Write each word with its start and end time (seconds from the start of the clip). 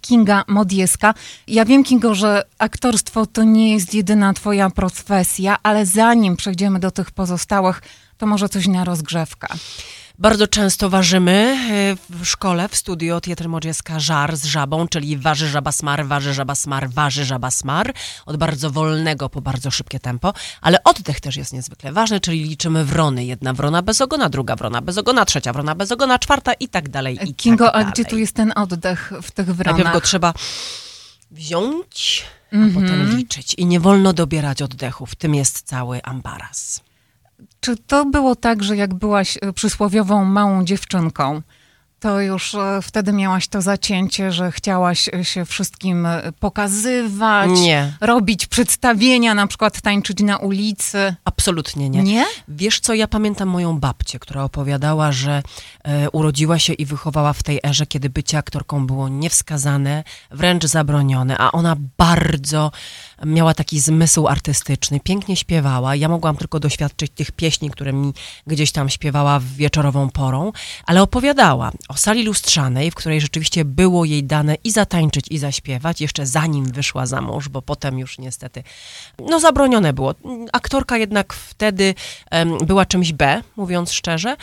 Kinga 0.00 0.44
Modieska. 0.48 1.14
Ja 1.46 1.64
wiem, 1.64 1.84
Kingo, 1.84 2.14
że 2.14 2.42
aktorstwo 2.58 3.26
to 3.26 3.44
nie 3.44 3.72
jest 3.72 3.94
jedyna 3.94 4.32
twoja 4.32 4.70
profesja, 4.70 5.56
ale 5.62 5.86
zanim 5.86 6.36
przejdziemy 6.36 6.80
do 6.80 6.90
tych 6.90 7.10
pozostałych, 7.10 7.82
to 8.18 8.26
może 8.26 8.48
coś 8.48 8.66
na 8.68 8.84
rozgrzewkę. 8.84 9.46
Bardzo 10.18 10.46
często 10.46 10.90
ważymy 10.90 11.58
e, 12.10 12.14
w 12.22 12.26
szkole, 12.26 12.68
w 12.68 12.76
studio 12.76 13.20
Teatr 13.20 13.48
Modzieska 13.48 14.00
żar 14.00 14.36
z 14.36 14.44
żabą, 14.44 14.88
czyli 14.88 15.16
waży 15.16 15.48
żaba 15.48 15.72
smar, 15.72 16.06
waży 16.06 16.34
żaba 16.34 16.54
smar, 16.54 16.90
waży 16.90 17.24
żaba 17.24 17.50
smar. 17.50 17.92
Od 18.26 18.36
bardzo 18.36 18.70
wolnego 18.70 19.28
po 19.28 19.40
bardzo 19.40 19.70
szybkie 19.70 20.00
tempo. 20.00 20.32
Ale 20.60 20.82
oddech 20.84 21.20
też 21.20 21.36
jest 21.36 21.52
niezwykle 21.52 21.92
ważny, 21.92 22.20
czyli 22.20 22.44
liczymy 22.44 22.84
wrony. 22.84 23.24
Jedna 23.24 23.52
wrona 23.52 23.82
bez 23.82 24.00
ogona, 24.00 24.28
druga 24.28 24.56
wrona 24.56 24.80
bez 24.80 24.98
ogona, 24.98 25.24
trzecia 25.24 25.52
wrona 25.52 25.74
bez 25.74 25.92
ogona, 25.92 26.18
czwarta 26.18 26.52
i 26.52 26.68
tak 26.68 26.88
dalej, 26.88 27.18
i 27.28 27.34
Kingo, 27.34 27.64
tak 27.64 27.74
a 27.74 27.78
dalej. 27.78 27.92
gdzie 27.92 28.04
tu 28.04 28.18
jest 28.18 28.34
ten 28.34 28.52
oddech 28.56 29.12
w 29.22 29.30
tych 29.30 29.46
wronach? 29.46 29.76
Najpierw 29.76 29.92
go 29.94 30.00
trzeba 30.00 30.34
wziąć, 31.30 32.24
a 32.52 32.56
Mhm. 32.56 32.74
potem 32.84 33.16
liczyć. 33.16 33.54
I 33.54 33.66
nie 33.66 33.80
wolno 33.80 34.12
dobierać 34.12 34.62
oddechu. 34.62 35.06
W 35.06 35.14
tym 35.14 35.34
jest 35.34 35.62
cały 35.62 36.02
ambaras. 36.02 36.80
Czy 37.60 37.76
to 37.76 38.04
było 38.04 38.36
tak, 38.36 38.62
że 38.62 38.76
jak 38.76 38.94
byłaś 38.94 39.38
e, 39.42 39.52
przysłowiową 39.52 40.24
małą 40.24 40.64
dziewczynką, 40.64 41.42
to 42.00 42.20
już 42.20 42.54
e, 42.54 42.80
wtedy 42.82 43.12
miałaś 43.12 43.48
to 43.48 43.62
zacięcie, 43.62 44.32
że 44.32 44.52
chciałaś 44.52 45.08
e, 45.08 45.24
się 45.24 45.44
wszystkim 45.44 46.06
e, 46.06 46.32
pokazywać, 46.40 47.50
Nie. 47.50 47.92
robić 48.00 48.46
przedstawienia, 48.46 49.34
na 49.34 49.46
przykład 49.46 49.80
tańczyć 49.80 50.20
na 50.20 50.36
ulicy? 50.36 51.14
Absolutnie 51.24 51.90
nie. 51.90 52.02
Nie? 52.02 52.24
Wiesz 52.48 52.80
co, 52.80 52.94
ja 52.94 53.08
pamiętam 53.08 53.48
moją 53.48 53.80
babcię, 53.80 54.18
która 54.18 54.44
opowiadała, 54.44 55.12
że 55.12 55.42
e, 55.84 56.10
urodziła 56.10 56.58
się 56.58 56.72
i 56.72 56.86
wychowała 56.86 57.32
w 57.32 57.42
tej 57.42 57.60
erze, 57.64 57.86
kiedy 57.86 58.10
bycie 58.10 58.38
aktorką 58.38 58.86
było 58.86 59.08
niewskazane, 59.08 60.04
wręcz 60.30 60.64
zabronione, 60.64 61.38
a 61.38 61.52
ona 61.52 61.76
bardzo 61.98 62.72
miała 63.26 63.54
taki 63.54 63.80
zmysł 63.80 64.28
artystyczny, 64.28 65.00
pięknie 65.00 65.36
śpiewała. 65.36 65.96
Ja 65.96 66.08
mogłam 66.08 66.36
tylko 66.36 66.60
doświadczyć 66.60 67.12
tych 67.14 67.32
pieśni, 67.32 67.70
które 67.70 67.92
mi 67.92 68.12
gdzieś 68.46 68.72
tam 68.72 68.88
śpiewała 68.88 69.38
w 69.38 69.44
wieczorową 69.44 70.10
porą, 70.10 70.52
ale 70.86 71.02
opowiadała 71.02 71.72
o 71.88 71.94
sali 71.94 72.24
lustrzanej, 72.24 72.90
w 72.90 72.94
której 72.94 73.20
rzeczywiście 73.20 73.64
było 73.64 74.04
jej 74.04 74.24
dane 74.24 74.54
i 74.64 74.70
zatańczyć, 74.70 75.26
i 75.30 75.38
zaśpiewać, 75.38 76.00
jeszcze 76.00 76.26
zanim 76.26 76.72
wyszła 76.72 77.06
za 77.06 77.20
mąż, 77.20 77.48
bo 77.48 77.62
potem 77.62 77.98
już 77.98 78.18
niestety, 78.18 78.62
no 79.18 79.40
zabronione 79.40 79.92
było. 79.92 80.14
Aktorka 80.52 80.98
jednak 80.98 81.32
wtedy 81.32 81.94
em, 82.30 82.58
była 82.58 82.86
czymś 82.86 83.12
B, 83.12 83.42
mówiąc 83.56 83.92
szczerze. 83.92 84.36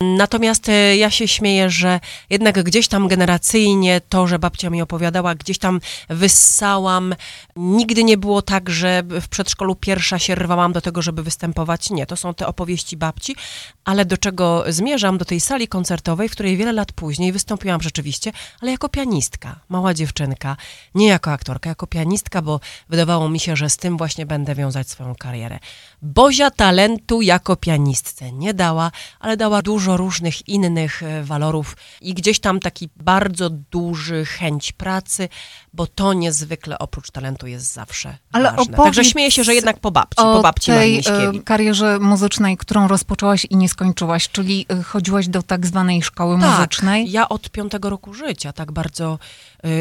Natomiast 0.00 0.68
e, 0.68 0.96
ja 0.96 1.10
się 1.10 1.28
śmieję, 1.28 1.70
że 1.70 2.00
jednak 2.30 2.62
gdzieś 2.62 2.88
tam 2.88 3.08
generacyjnie 3.08 4.00
to, 4.08 4.26
że 4.26 4.38
babcia 4.38 4.70
mi 4.70 4.82
opowiadała, 4.82 5.34
gdzieś 5.34 5.58
tam 5.58 5.80
wyssałam. 6.08 7.14
Nigdy 7.56 8.04
nie 8.04 8.16
było 8.16 8.42
tak, 8.42 8.70
że 8.70 9.02
w 9.20 9.28
przedszkolu 9.28 9.74
pierwsza 9.74 10.18
się 10.18 10.34
rwałam 10.34 10.72
do 10.72 10.80
tego, 10.80 11.02
żeby 11.02 11.22
występować. 11.22 11.90
Nie, 11.90 12.06
to 12.06 12.16
są 12.16 12.34
te 12.34 12.46
opowieści 12.46 12.96
babci, 12.96 13.36
ale 13.84 14.04
do 14.04 14.16
czego 14.16 14.64
zmierzam? 14.68 15.18
Do 15.18 15.24
tej 15.24 15.40
sali 15.40 15.68
koncertowej, 15.68 16.28
w 16.28 16.32
której 16.32 16.56
wiele 16.56 16.72
lat 16.72 16.91
później 16.92 17.32
wystąpiłam 17.32 17.82
rzeczywiście, 17.82 18.32
ale 18.60 18.70
jako 18.70 18.88
pianistka, 18.88 19.60
mała 19.68 19.94
dziewczynka, 19.94 20.56
nie 20.94 21.06
jako 21.06 21.32
aktorka, 21.32 21.68
jako 21.68 21.86
pianistka, 21.86 22.42
bo 22.42 22.60
wydawało 22.88 23.28
mi 23.28 23.40
się, 23.40 23.56
że 23.56 23.70
z 23.70 23.76
tym 23.76 23.96
właśnie 23.96 24.26
będę 24.26 24.54
wiązać 24.54 24.88
swoją 24.88 25.14
karierę. 25.14 25.58
Bozia 26.02 26.50
talentu 26.50 27.22
jako 27.22 27.56
pianistce 27.56 28.32
nie 28.32 28.54
dała, 28.54 28.90
ale 29.20 29.36
dała 29.36 29.62
dużo 29.62 29.96
różnych 29.96 30.48
innych 30.48 31.02
e, 31.02 31.24
walorów 31.24 31.76
i 32.00 32.14
gdzieś 32.14 32.40
tam 32.40 32.60
taki 32.60 32.88
bardzo 32.96 33.50
duży 33.50 34.24
chęć 34.24 34.72
pracy, 34.72 35.28
bo 35.72 35.86
to 35.86 36.12
niezwykle 36.12 36.78
oprócz 36.78 37.10
talentu 37.10 37.46
jest 37.46 37.72
zawsze 37.72 38.18
Ale 38.32 38.52
ważne. 38.52 38.76
Także 38.76 39.04
śmieję 39.04 39.30
się, 39.30 39.44
że 39.44 39.54
jednak 39.54 39.78
po 39.78 39.90
babci, 39.90 40.16
po 40.16 40.42
babci 40.42 40.66
tej 40.66 40.98
e, 40.98 41.02
karierze 41.44 41.98
muzycznej, 41.98 42.56
którą 42.56 42.88
rozpoczęłaś 42.88 43.46
i 43.50 43.56
nie 43.56 43.68
skończyłaś, 43.68 44.28
czyli 44.28 44.66
e, 44.68 44.82
chodziłaś 44.82 45.28
do 45.28 45.42
tak 45.42 45.66
zwanej 45.66 46.02
szkoły 46.02 46.38
muzycznej. 46.38 47.10
Ja 47.10 47.28
od 47.28 47.50
piątego 47.50 47.90
roku 47.90 48.14
życia 48.14 48.52
tak 48.52 48.72
bardzo 48.72 49.18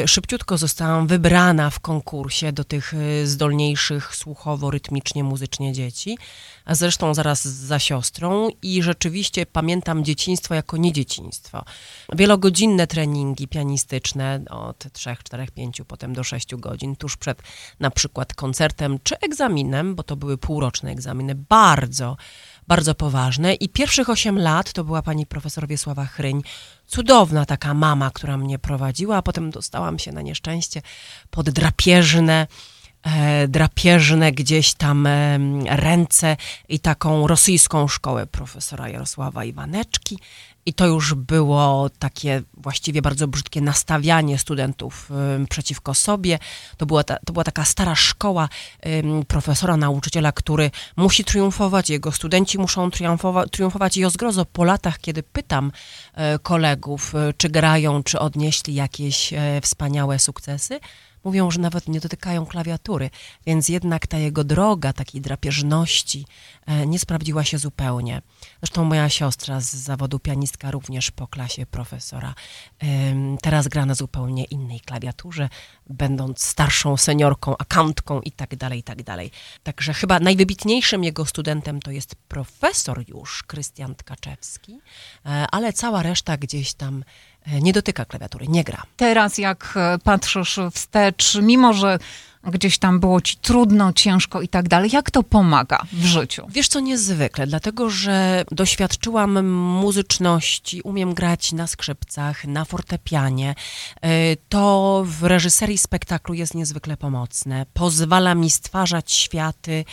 szybciutko 0.05 0.57
zostałam 0.57 1.07
wybrana 1.07 1.69
w 1.69 1.79
konkursie 1.79 2.51
do 2.51 2.63
tych 2.63 2.93
y, 2.93 3.27
zdolniejszych 3.27 4.15
słuchowo, 4.15 4.71
rytmicznie, 4.71 5.23
muzycznie 5.23 5.73
dzieci. 5.73 6.17
A 6.65 6.75
zresztą 6.75 7.13
zaraz 7.13 7.43
za 7.43 7.79
siostrą 7.79 8.49
i 8.61 8.83
rzeczywiście 8.83 9.45
pamiętam 9.45 10.03
dzieciństwo 10.03 10.55
jako 10.55 10.77
nie 10.77 10.91
dzieciństwo. 10.91 11.65
Wielogodzinne 12.13 12.87
treningi 12.87 13.47
pianistyczne 13.47 14.41
od 14.49 14.93
3, 14.93 15.15
4, 15.23 15.47
5, 15.55 15.81
potem 15.87 16.13
do 16.13 16.23
6 16.23 16.55
godzin, 16.55 16.95
tuż 16.95 17.17
przed 17.17 17.41
na 17.79 17.91
przykład 17.91 18.33
koncertem 18.33 18.99
czy 19.03 19.19
egzaminem, 19.19 19.95
bo 19.95 20.03
to 20.03 20.15
były 20.15 20.37
półroczne 20.37 20.91
egzaminy, 20.91 21.35
bardzo 21.35 22.17
bardzo 22.67 22.95
poważne. 22.95 23.53
I 23.53 23.69
pierwszych 23.69 24.09
8 24.09 24.39
lat 24.39 24.73
to 24.73 24.83
była 24.83 25.01
pani 25.01 25.25
profesor 25.25 25.67
Wiesława 25.67 26.05
Chryń, 26.05 26.41
cudowna 26.87 27.45
taka 27.45 27.73
mama, 27.73 28.11
która 28.11 28.37
mnie 28.37 28.59
prowadziła, 28.59 29.17
a 29.17 29.21
potem 29.21 29.51
dostałam 29.51 29.99
się 29.99 30.11
na 30.11 30.21
nieszczęście 30.21 30.81
pod 31.29 31.49
drapieżne, 31.49 32.47
e, 33.03 33.47
drapieżne 33.47 34.31
gdzieś 34.31 34.73
tam 34.73 35.07
e, 35.07 35.39
ręce 35.69 36.37
i 36.69 36.79
taką 36.79 37.27
rosyjską 37.27 37.87
szkołę 37.87 38.27
profesora 38.27 38.89
Jarosława 38.89 39.45
Iwaneczki. 39.45 40.19
I 40.65 40.73
to 40.73 40.87
już 40.87 41.13
było 41.13 41.89
takie 41.99 42.41
właściwie 42.53 43.01
bardzo 43.01 43.27
brzydkie 43.27 43.61
nastawianie 43.61 44.37
studentów 44.37 45.11
ym, 45.35 45.47
przeciwko 45.47 45.93
sobie. 45.93 46.39
To 46.77 46.85
była, 46.85 47.03
ta, 47.03 47.17
to 47.25 47.33
była 47.33 47.43
taka 47.43 47.65
stara 47.65 47.95
szkoła 47.95 48.49
ym, 48.85 49.25
profesora, 49.25 49.77
nauczyciela, 49.77 50.31
który 50.31 50.71
musi 50.95 51.23
triumfować, 51.23 51.89
jego 51.89 52.11
studenci 52.11 52.57
muszą 52.57 52.89
triumfowa- 52.89 53.49
triumfować. 53.49 53.97
I 53.97 54.05
o 54.05 54.09
zgrozo 54.09 54.45
po 54.45 54.63
latach, 54.63 54.99
kiedy 54.99 55.23
pytam 55.23 55.71
e, 56.13 56.39
kolegów, 56.39 57.15
e, 57.15 57.33
czy 57.37 57.49
grają, 57.49 58.03
czy 58.03 58.19
odnieśli 58.19 58.75
jakieś 58.75 59.33
e, 59.33 59.61
wspaniałe 59.61 60.19
sukcesy, 60.19 60.79
mówią, 61.23 61.51
że 61.51 61.59
nawet 61.59 61.87
nie 61.87 61.99
dotykają 61.99 62.45
klawiatury, 62.45 63.09
więc 63.45 63.69
jednak 63.69 64.07
ta 64.07 64.17
jego 64.17 64.43
droga 64.43 64.93
takiej 64.93 65.21
drapieżności 65.21 66.25
e, 66.65 66.87
nie 66.87 66.99
sprawdziła 66.99 67.43
się 67.43 67.57
zupełnie. 67.57 68.21
Zresztą 68.61 68.83
moja 68.83 69.09
siostra 69.09 69.61
z 69.61 69.73
zawodu 69.73 70.19
pianistka 70.19 70.71
również 70.71 71.11
po 71.11 71.27
klasie 71.27 71.65
profesora 71.65 72.33
teraz 73.41 73.67
gra 73.67 73.85
na 73.85 73.95
zupełnie 73.95 74.43
innej 74.43 74.79
klawiaturze, 74.79 75.49
będąc 75.89 76.43
starszą 76.43 76.97
seniorką, 76.97 77.57
akantką 77.57 78.21
i 78.21 78.31
tak 78.31 78.55
dalej, 78.55 78.79
i 78.79 78.83
tak 78.83 79.03
dalej. 79.03 79.31
Także 79.63 79.93
chyba 79.93 80.19
najwybitniejszym 80.19 81.03
jego 81.03 81.25
studentem 81.25 81.79
to 81.79 81.91
jest 81.91 82.15
profesor 82.15 83.09
już 83.09 83.43
Krystian 83.43 83.95
Tkaczewski, 83.95 84.79
e, 85.25 85.45
ale 85.51 85.73
cała 85.73 86.03
reszta 86.03 86.37
gdzieś 86.37 86.73
tam 86.73 87.03
nie 87.47 87.73
dotyka 87.73 88.05
klawiatury, 88.05 88.47
nie 88.47 88.63
gra. 88.63 88.83
Teraz 88.97 89.37
jak 89.37 89.73
e, 89.75 89.97
patrzysz 90.03 90.59
wstecz, 90.73 91.35
mimo 91.41 91.73
że 91.73 91.99
gdzieś 92.43 92.77
tam 92.77 92.99
było 92.99 93.21
ci 93.21 93.37
trudno, 93.37 93.93
ciężko 93.93 94.41
i 94.41 94.47
tak 94.47 94.67
dalej, 94.69 94.89
jak 94.93 95.11
to 95.11 95.23
pomaga 95.23 95.81
w 95.93 96.05
życiu? 96.05 96.47
Wiesz 96.49 96.67
co, 96.67 96.79
niezwykle, 96.79 97.47
dlatego 97.47 97.89
że 97.89 98.45
doświadczyłam 98.51 99.45
muzyczności, 99.49 100.81
umiem 100.81 101.13
grać 101.13 101.51
na 101.51 101.67
skrzypcach, 101.67 102.45
na 102.45 102.65
fortepianie. 102.65 103.55
Y, 104.05 104.37
To 104.49 105.03
w 105.05 105.23
reżyserii 105.23 105.77
spektaklu 105.77 106.33
jest 106.33 106.55
niezwykle 106.55 106.97
pomocne. 106.97 107.65
Pozwala 107.73 108.35
mi 108.35 108.49
stwarzać 108.49 109.11
światy. 109.11 109.85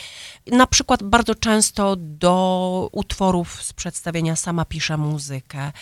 Na 0.46 0.66
przykład 0.66 1.02
bardzo 1.02 1.34
często 1.34 1.96
do 1.96 2.88
utworów 2.92 3.62
z 3.62 3.72
przedstawienia 3.72 4.36
sama 4.36 4.64
piszę 4.64 4.96
muzykę. 4.96 5.72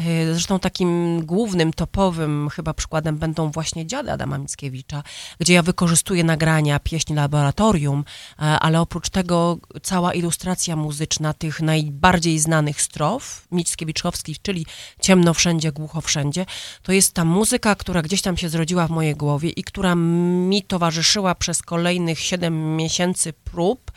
Y, 0.00 0.34
Zresztą 0.34 0.58
takim 0.58 1.20
głównym, 1.26 1.72
topowym 1.72 2.48
chyba 2.48 2.74
przykładem 2.74 3.16
będą 3.18 3.50
właśnie 3.50 3.86
Dziady 3.86 4.12
Adama 4.12 4.38
Mickiewicza, 4.38 5.02
gdzie 5.40 5.54
ja 5.54 5.62
wykorzystuję 5.62 6.11
nagrania 6.24 6.78
pieśni 6.78 7.16
laboratorium, 7.16 8.04
e, 8.38 8.42
ale 8.42 8.80
oprócz 8.80 9.10
tego 9.10 9.58
cała 9.82 10.14
ilustracja 10.14 10.76
muzyczna 10.76 11.34
tych 11.34 11.60
najbardziej 11.60 12.38
znanych 12.38 12.82
strof 12.82 13.46
Mickiewiczowskich, 13.50 14.42
czyli 14.42 14.66
Ciemno 15.00 15.34
wszędzie, 15.34 15.72
głucho 15.72 16.00
wszędzie, 16.00 16.46
to 16.82 16.92
jest 16.92 17.14
ta 17.14 17.24
muzyka, 17.24 17.74
która 17.74 18.02
gdzieś 18.02 18.22
tam 18.22 18.36
się 18.36 18.48
zrodziła 18.48 18.86
w 18.86 18.90
mojej 18.90 19.14
głowie 19.14 19.50
i 19.50 19.64
która 19.64 19.94
mi 19.94 20.62
towarzyszyła 20.62 21.34
przez 21.34 21.62
kolejnych 21.62 22.20
7 22.20 22.76
miesięcy 22.76 23.32
prób 23.32 23.92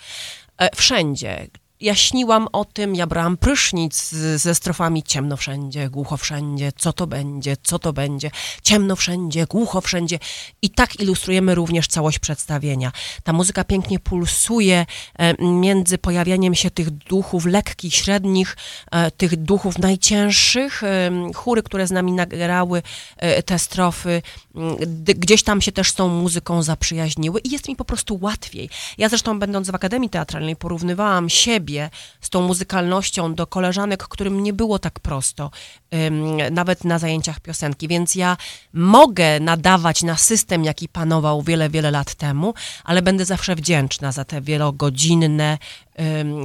e, 0.57 0.75
wszędzie. 0.75 1.47
Ja 1.80 1.95
śniłam 1.95 2.48
o 2.51 2.66
tym, 2.66 2.95
ja 2.95 3.07
brałam 3.07 3.38
prysznic 3.38 4.10
z, 4.10 4.42
ze 4.42 4.56
strofami 4.56 5.04
ciemno 5.04 5.38
wszędzie, 5.38 5.89
głucho 5.89 6.18
wszędzie, 6.18 6.72
co 6.77 6.94
to 6.94 7.07
będzie, 7.07 7.57
co 7.63 7.80
to 7.80 7.94
będzie, 7.94 8.31
ciemno 8.63 8.95
wszędzie, 8.95 9.45
głucho 9.45 9.81
wszędzie. 9.81 10.19
I 10.62 10.69
tak 10.69 11.00
ilustrujemy 11.00 11.56
również 11.56 11.88
całość 11.88 12.19
przedstawienia. 12.19 12.92
Ta 13.24 13.33
muzyka 13.33 13.63
pięknie 13.63 14.00
pulsuje 14.00 14.86
e, 15.19 15.44
między 15.44 15.98
pojawianiem 15.98 16.56
się 16.56 16.72
tych 16.72 16.89
duchów 16.89 17.45
lekkich, 17.45 17.95
średnich, 17.95 18.57
e, 18.92 19.12
tych 19.12 19.36
duchów 19.36 19.80
najcięższych. 19.80 20.83
E, 20.83 21.12
chóry, 21.36 21.63
które 21.63 21.88
z 21.88 21.92
nami 21.92 22.12
nagrały 22.12 22.81
e, 23.18 23.44
te 23.44 23.60
strofy, 23.60 24.22
gdzieś 24.98 25.44
tam 25.44 25.62
się 25.62 25.72
też 25.72 25.89
z 25.92 25.95
tą 25.95 26.07
muzyką 26.07 26.63
zaprzyjaźniły 26.63 27.39
i 27.39 27.50
jest 27.50 27.68
mi 27.68 27.75
po 27.75 27.86
prostu 27.86 28.19
łatwiej. 28.22 28.69
Ja 28.98 29.10
zresztą 29.10 29.39
będąc 29.39 29.69
w 29.69 29.75
Akademii 29.75 30.10
Teatralnej 30.10 30.56
porównywałam 30.56 31.30
siebie 31.30 31.64
z 32.21 32.29
tą 32.29 32.41
muzykalnością 32.41 33.35
do 33.35 33.47
koleżanek, 33.47 34.03
którym 34.07 34.44
nie 34.44 34.53
było 34.53 34.79
tak 34.79 35.00
prosto, 35.00 35.51
nawet 36.51 36.83
na 36.83 37.00
zajęciach 37.00 37.39
piosenki, 37.39 37.88
więc 37.88 38.15
ja 38.15 38.38
mogę 38.73 39.39
nadawać 39.39 40.03
na 40.03 40.17
system, 40.17 40.63
jaki 40.63 40.89
panował 40.89 41.41
wiele, 41.41 41.69
wiele 41.69 41.91
lat 41.91 42.15
temu, 42.15 42.53
ale 42.83 43.01
będę 43.01 43.25
zawsze 43.25 43.56
wdzięczna 43.56 44.12
za 44.12 44.25
te 44.25 44.41
wielogodzinne, 44.41 45.57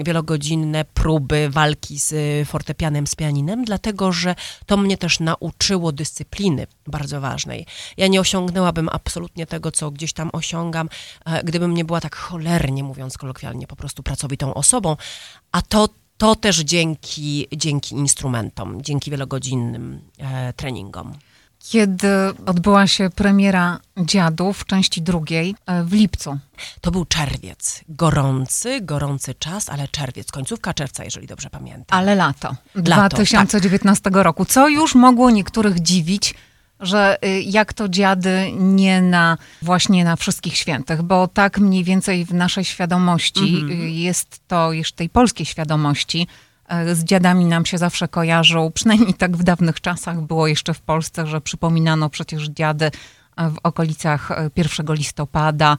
wielogodzinne 0.05 0.85
próby 0.85 1.49
walki 1.51 1.99
z 1.99 2.13
y, 2.13 2.45
fortepianem, 2.45 3.07
z 3.07 3.15
pianinem, 3.15 3.65
dlatego 3.65 4.13
że 4.13 4.35
to 4.67 4.77
mnie 4.77 4.99
też 4.99 5.21
nauczyło 5.21 5.93
dyscypliny 5.93 6.67
bardzo 6.87 7.21
ważnej. 7.21 7.67
Ja 7.97 8.07
nie 8.07 8.21
osiągnęłabym 8.21 8.89
absolutnie 8.89 9.47
tego, 9.47 9.73
co 9.73 9.91
gdzieś 9.91 10.13
tam 10.13 10.31
osiągam, 10.33 10.89
e, 11.25 11.45
gdybym 11.45 11.75
nie 11.75 11.85
była 11.85 12.01
tak 12.01 12.17
cholernie, 12.17 12.85
mówiąc 12.85 13.19
kolokwialnie, 13.19 13.67
po 13.67 13.77
prostu 13.77 14.03
pracowitą 14.03 14.55
osobą, 14.55 14.97
a 15.53 15.63
to 15.63 15.89
to 16.19 16.37
też 16.37 16.59
dzięki, 16.59 17.47
dzięki 17.57 17.95
instrumentom, 17.95 18.83
dzięki 18.83 19.11
wielogodzinnym 19.11 20.01
e, 20.19 20.53
treningom. 20.53 21.13
Kiedy 21.69 22.09
odbyła 22.47 22.87
się 22.87 23.11
premiera 23.11 23.81
Dziadów 23.99 24.59
w 24.59 24.65
części 24.67 25.03
drugiej 25.03 25.55
e, 25.67 25.85
w 25.85 25.93
lipcu. 25.93 26.39
To 26.81 26.91
był 26.91 27.05
czerwiec. 27.05 27.81
Gorący, 27.89 28.81
gorący 28.81 29.35
czas, 29.35 29.69
ale 29.69 29.89
czerwiec, 29.89 30.33
końcówka 30.33 30.75
czerwca, 30.75 31.05
jeżeli 31.05 31.27
dobrze 31.27 31.51
pamiętam. 31.51 31.99
Ale 31.99 32.15
lato, 32.15 32.57
Lato, 32.75 33.17
2019 33.17 34.11
roku, 34.13 34.45
co 34.45 34.69
już 34.69 34.95
mogło 34.95 35.31
niektórych 35.31 35.81
dziwić, 35.81 36.35
że 36.81 37.19
y, 37.25 37.43
jak 37.43 37.73
to 37.73 37.89
dziady 37.89 38.53
nie 38.59 39.03
na 39.03 39.39
właśnie 39.63 40.05
na 40.05 40.17
wszystkich 40.17 40.57
świętych, 40.57 41.03
bo 41.03 41.29
tak 41.29 41.59
mniej 41.59 41.85
więcej 41.85 42.25
w 42.25 42.35
naszej 42.35 42.65
świadomości 42.65 43.57
Mhm. 43.63 43.81
y, 43.81 43.91
jest 43.91 44.41
to, 44.49 44.73
już 44.73 44.93
tej 44.93 45.09
polskiej 45.09 45.47
świadomości, 45.47 46.27
z 46.93 47.05
dziadami 47.05 47.45
nam 47.45 47.67
się 47.67 47.79
zawsze 47.79 48.09
kojarzą, 48.09 48.71
przynajmniej 48.75 49.15
tak 49.15 49.37
w 49.37 49.43
dawnych 49.43 49.81
czasach 49.81 50.21
było 50.21 50.47
jeszcze 50.47 50.75
w 50.75 50.81
Polsce, 50.81 51.27
że 51.27 51.41
przypominano 51.41 52.11
przecież 52.11 52.49
dziady 52.49 52.85
y, 52.87 52.91
w 53.51 53.57
okolicach 53.63 54.31
y, 54.31 54.51
1 54.57 54.87
listopada. 54.95 55.77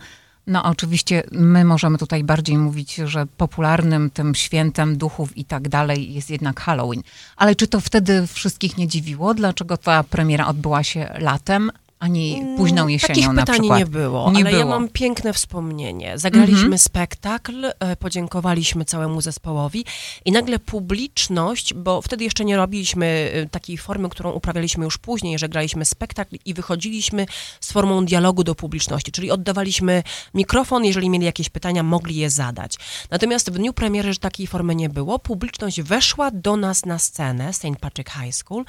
No 0.47 0.63
oczywiście 0.63 1.23
my 1.31 1.65
możemy 1.65 1.97
tutaj 1.97 2.23
bardziej 2.23 2.57
mówić, 2.57 2.95
że 2.95 3.25
popularnym 3.25 4.09
tym 4.09 4.35
świętem 4.35 4.97
duchów 4.97 5.37
i 5.37 5.45
tak 5.45 5.69
dalej 5.69 6.13
jest 6.13 6.29
jednak 6.29 6.59
Halloween. 6.59 7.01
Ale 7.35 7.55
czy 7.55 7.67
to 7.67 7.79
wtedy 7.79 8.27
wszystkich 8.27 8.77
nie 8.77 8.87
dziwiło? 8.87 9.33
Dlaczego 9.33 9.77
ta 9.77 10.03
premiera 10.03 10.47
odbyła 10.47 10.83
się 10.83 11.13
latem, 11.19 11.71
a 12.01 12.07
nie 12.07 12.55
późną 12.57 12.87
jesienią 12.87 13.13
Takich 13.13 13.27
na 13.31 13.41
pytań 13.41 13.59
przykład? 13.59 13.79
nie 13.79 13.85
było, 13.85 14.31
Nie 14.31 14.39
ale 14.41 14.51
ja 14.51 14.57
było. 14.57 14.69
mam 14.69 14.89
piękne 14.89 15.33
wspomnienie. 15.33 16.17
Zagraliśmy 16.17 16.61
Mhm. 16.63 16.77
spektakl, 16.77 17.65
e, 17.79 17.95
podziękowaliśmy 17.95 18.85
całemu 18.85 19.21
zespołowi 19.21 19.85
i 20.25 20.31
nagle 20.31 20.59
publiczność, 20.59 21.73
bo 21.73 22.01
wtedy 22.01 22.23
jeszcze 22.23 22.45
nie 22.45 22.57
robiliśmy 22.57 23.31
e, 23.33 23.45
takiej 23.45 23.77
formy, 23.77 24.09
którą 24.09 24.31
uprawialiśmy 24.31 24.85
już 24.85 24.97
później, 24.97 25.39
że 25.39 25.49
graliśmy 25.49 25.85
spektakl 25.85 26.35
i 26.45 26.53
wychodziliśmy 26.53 27.25
z 27.59 27.71
formą 27.71 28.05
dialogu 28.05 28.43
do 28.43 28.55
publiczności, 28.55 29.11
czyli 29.11 29.31
oddawaliśmy 29.31 30.03
mikrofon, 30.33 30.85
jeżeli 30.85 31.09
mieli 31.09 31.25
jakieś 31.25 31.49
pytania, 31.49 31.83
mogli 31.83 32.15
je 32.15 32.29
zadać. 32.29 32.75
Natomiast 33.09 33.51
w 33.51 33.53
dniu 33.53 33.73
premiery 33.73 34.13
że 34.13 34.19
takiej 34.19 34.47
formy 34.47 34.75
nie 34.75 34.89
było. 34.89 35.19
Publiczność 35.19 35.81
weszła 35.81 36.31
do 36.31 36.57
nas 36.57 36.85
na 36.85 36.99
scenę 36.99 37.53
St. 37.53 37.65
Patrick 37.81 38.11
High 38.13 38.35
School 38.35 38.65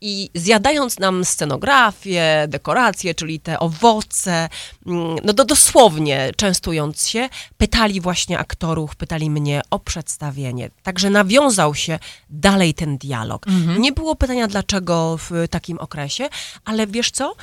i 0.00 0.30
zjadając 0.34 0.98
nam 0.98 1.24
scenografię, 1.24 2.44
dekoracje, 2.48 2.75
czyli 3.14 3.40
te 3.40 3.58
owoce, 3.58 4.48
mm, 4.86 5.16
no 5.24 5.32
to 5.32 5.44
dosłownie 5.44 6.30
częstując 6.36 7.08
się, 7.08 7.28
pytali 7.56 8.00
właśnie 8.00 8.38
aktorów, 8.38 8.96
pytali 8.96 9.30
mnie 9.30 9.62
o 9.70 9.78
przedstawienie. 9.78 10.70
Także 10.82 11.10
nawiązał 11.10 11.74
się 11.74 11.98
dalej 12.30 12.74
ten 12.74 12.98
dialog. 12.98 13.46
Nie 13.78 13.92
było 13.92 14.16
pytania, 14.16 14.48
dlaczego 14.48 15.16
w 15.16 15.30
takim 15.50 15.78
okresie, 15.78 16.28
ale 16.64 16.86
wiesz 16.86 17.10
co? 17.10 17.34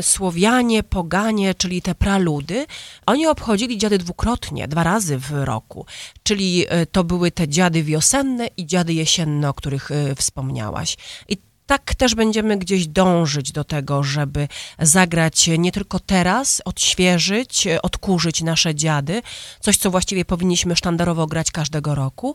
Słowianie, 0.00 0.82
Poganie, 0.82 1.54
czyli 1.54 1.82
te 1.82 1.94
praludy, 1.94 2.66
oni 3.06 3.26
obchodzili 3.26 3.78
dziady 3.78 3.98
dwukrotnie, 3.98 4.68
dwa 4.68 4.84
razy 4.84 5.18
w 5.18 5.30
roku. 5.30 5.86
Czyli 6.22 6.66
y, 6.82 6.86
to 6.86 7.04
były 7.04 7.30
te 7.30 7.48
dziady 7.48 7.82
wiosenne 7.82 8.46
i 8.56 8.66
dziady 8.66 8.94
jesienne, 8.94 9.48
o 9.48 9.54
których 9.54 9.90
y, 9.90 10.14
wspomniałaś. 10.14 10.96
I 11.28 11.49
tak 11.70 11.94
też 11.94 12.14
będziemy 12.14 12.56
gdzieś 12.56 12.86
dążyć 12.86 13.52
do 13.52 13.64
tego, 13.64 14.02
żeby 14.02 14.48
zagrać 14.78 15.50
nie 15.58 15.72
tylko 15.72 16.00
teraz, 16.00 16.62
odświeżyć, 16.64 17.68
odkurzyć 17.82 18.42
nasze 18.42 18.74
dziady, 18.74 19.22
coś 19.60 19.76
co 19.76 19.90
właściwie 19.90 20.24
powinniśmy 20.24 20.76
sztandarowo 20.76 21.26
grać 21.26 21.50
każdego 21.50 21.94
roku, 21.94 22.34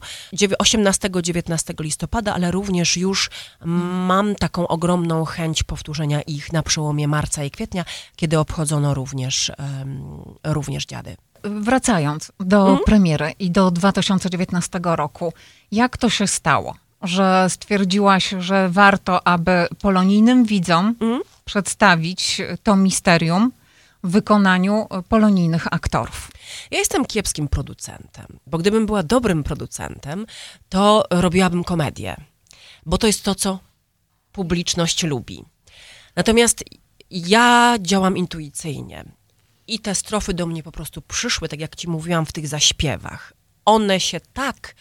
18-19 0.64 1.84
listopada, 1.84 2.34
ale 2.34 2.52
również 2.52 2.98
już 2.98 3.30
mam 4.08 4.36
taką 4.36 4.68
ogromną 4.68 5.26
chęć 5.26 5.64
powtórzenia 5.64 6.22
ich 6.22 6.54
na 6.54 6.64
przełomie 6.64 7.08
marca 7.08 7.44
i 7.44 7.52
kwietnia, 7.52 7.86
kiedy 8.16 8.40
obchodzono 8.40 8.94
również, 8.94 9.52
również 10.44 10.86
dziady. 10.86 11.18
Wracając 11.44 12.32
do 12.40 12.60
Mhm. 12.62 12.80
premiery 12.86 13.34
i 13.40 13.52
do 13.52 13.72
2019 13.72 14.80
roku, 14.84 15.34
jak 15.72 15.98
to 15.98 16.10
się 16.10 16.28
stało, 16.28 16.76
że 17.08 17.46
stwierdziłaś, 17.50 18.34
że 18.40 18.70
warto, 18.70 19.28
aby 19.28 19.68
polonijnym 19.82 20.46
widzom 20.46 20.86
Mhm. 20.88 21.22
przedstawić 21.46 22.42
to 22.64 22.76
misterium 22.76 23.52
w 24.04 24.12
wykonaniu 24.12 24.88
polonijnych 25.10 25.74
aktorów? 25.74 26.32
Ja 26.72 26.80
jestem 26.80 27.06
kiepskim 27.06 27.48
producentem, 27.48 28.26
bo 28.48 28.58
gdybym 28.58 28.86
była 28.86 29.04
dobrym 29.04 29.44
producentem, 29.44 30.26
to 30.70 31.04
robiłabym 31.10 31.64
komedię, 31.64 32.16
bo 32.86 32.98
to 32.98 33.08
jest 33.08 33.24
to, 33.24 33.36
co 33.36 33.60
publiczność 34.32 35.04
lubi. 35.04 35.46
Natomiast 36.16 36.64
ja 37.12 37.76
działam 37.82 38.18
intuicyjnie 38.18 39.06
i 39.68 39.80
te 39.80 39.96
strofy 39.96 40.34
do 40.34 40.46
mnie 40.46 40.64
po 40.64 40.72
prostu 40.72 41.02
przyszły, 41.02 41.50
tak 41.50 41.60
jak 41.60 41.76
ci 41.76 41.90
mówiłam 41.90 42.26
w 42.26 42.32
tych 42.32 42.48
zaśpiewach. 42.48 43.34
One 43.66 44.00
się 44.00 44.20
tak 44.34 44.76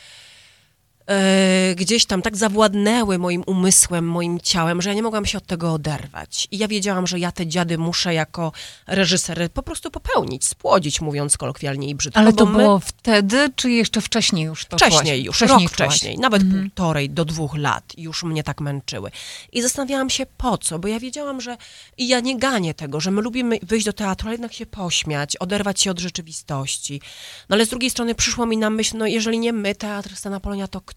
e, 1.06 1.74
gdzieś 1.74 2.06
tam 2.06 2.22
tak 2.22 2.36
zawładnęły 2.36 3.18
moim 3.18 3.42
umysłem, 3.46 4.06
moim 4.06 4.40
ciałem, 4.40 4.82
że 4.82 4.88
ja 4.90 4.94
nie 4.94 5.02
mogłam 5.02 5.26
się 5.26 5.38
od 5.38 5.46
tego 5.46 5.72
oderwać. 5.72 6.48
I 6.50 6.58
ja 6.58 6.68
wiedziałam, 6.68 7.06
że 7.06 7.18
ja 7.18 7.32
te 7.32 7.46
dziady 7.46 7.78
muszę 7.78 8.14
jako 8.14 8.52
reżyser 8.86 9.50
po 9.50 9.62
prostu 9.62 9.90
popełnić, 9.90 10.44
spłodzić, 10.44 11.00
mówiąc 11.00 11.36
kolokwialnie 11.36 11.88
i 11.88 11.94
brzydko. 11.94 12.20
Ale 12.20 12.32
to 12.32 12.46
my- 12.46 12.58
było 12.58 12.78
wtedy, 12.78 13.48
czy 13.56 13.70
jeszcze 13.70 14.00
wcześniej 14.00 14.44
już 14.44 14.64
to 14.64 14.76
Wcześniej 14.76 15.24
już, 15.24 15.36
Wcześniej 15.36 15.66
rok 15.66 15.72
wcześniej, 15.72 16.18
nawet 16.18 16.42
Mhm. 16.42 16.62
półtorej 16.62 17.10
do 17.10 17.24
dwóch 17.24 17.56
lat 17.56 17.84
już 17.98 18.22
mnie 18.22 18.42
tak 18.42 18.60
męczyły. 18.60 19.10
I 19.52 19.62
zastanawiałam 19.62 20.10
się 20.10 20.26
po 20.26 20.58
co, 20.58 20.78
bo 20.78 20.88
ja 20.88 21.00
wiedziałam, 21.00 21.40
że 21.40 21.56
i 21.98 22.08
ja 22.08 22.20
nie 22.20 22.38
ganię 22.38 22.74
tego, 22.74 23.00
że 23.00 23.10
my 23.10 23.22
lubimy 23.22 23.58
wyjść 23.62 23.86
do 23.86 23.92
teatru, 23.92 24.28
ale 24.28 24.34
jednak 24.34 24.52
się 24.52 24.66
pośmiać, 24.66 25.36
oderwać 25.36 25.80
się 25.80 25.90
od 25.90 25.98
rzeczywistości. 25.98 27.00
No 27.48 27.54
ale 27.56 27.66
z 27.66 27.68
drugiej 27.68 27.90
strony 27.90 28.14
przyszło 28.14 28.46
mi 28.46 28.56
na 28.56 28.70
myśl, 28.70 28.96
no 28.98 29.06
jeżeli 29.06 29.38
nie 29.38 29.52
my, 29.52 29.74
teatr 29.74 30.16
Scena 30.16 30.40
Polonia, 30.40 30.68
to 30.68 30.80
kto? 30.80 30.93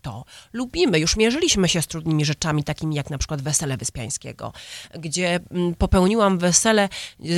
Lubimy, 0.53 0.99
już 0.99 1.17
mierzyliśmy 1.17 1.69
się 1.69 1.81
z 1.81 1.87
trudnymi 1.87 2.25
rzeczami, 2.25 2.63
takimi 2.63 2.95
jak 2.95 3.09
na 3.09 3.17
przykład 3.17 3.41
Wesele 3.41 3.77
Wyspiańskiego, 3.77 4.53
gdzie 4.99 5.39
mm, 5.51 5.75
popełniłam 5.75 6.37
wesele 6.37 6.89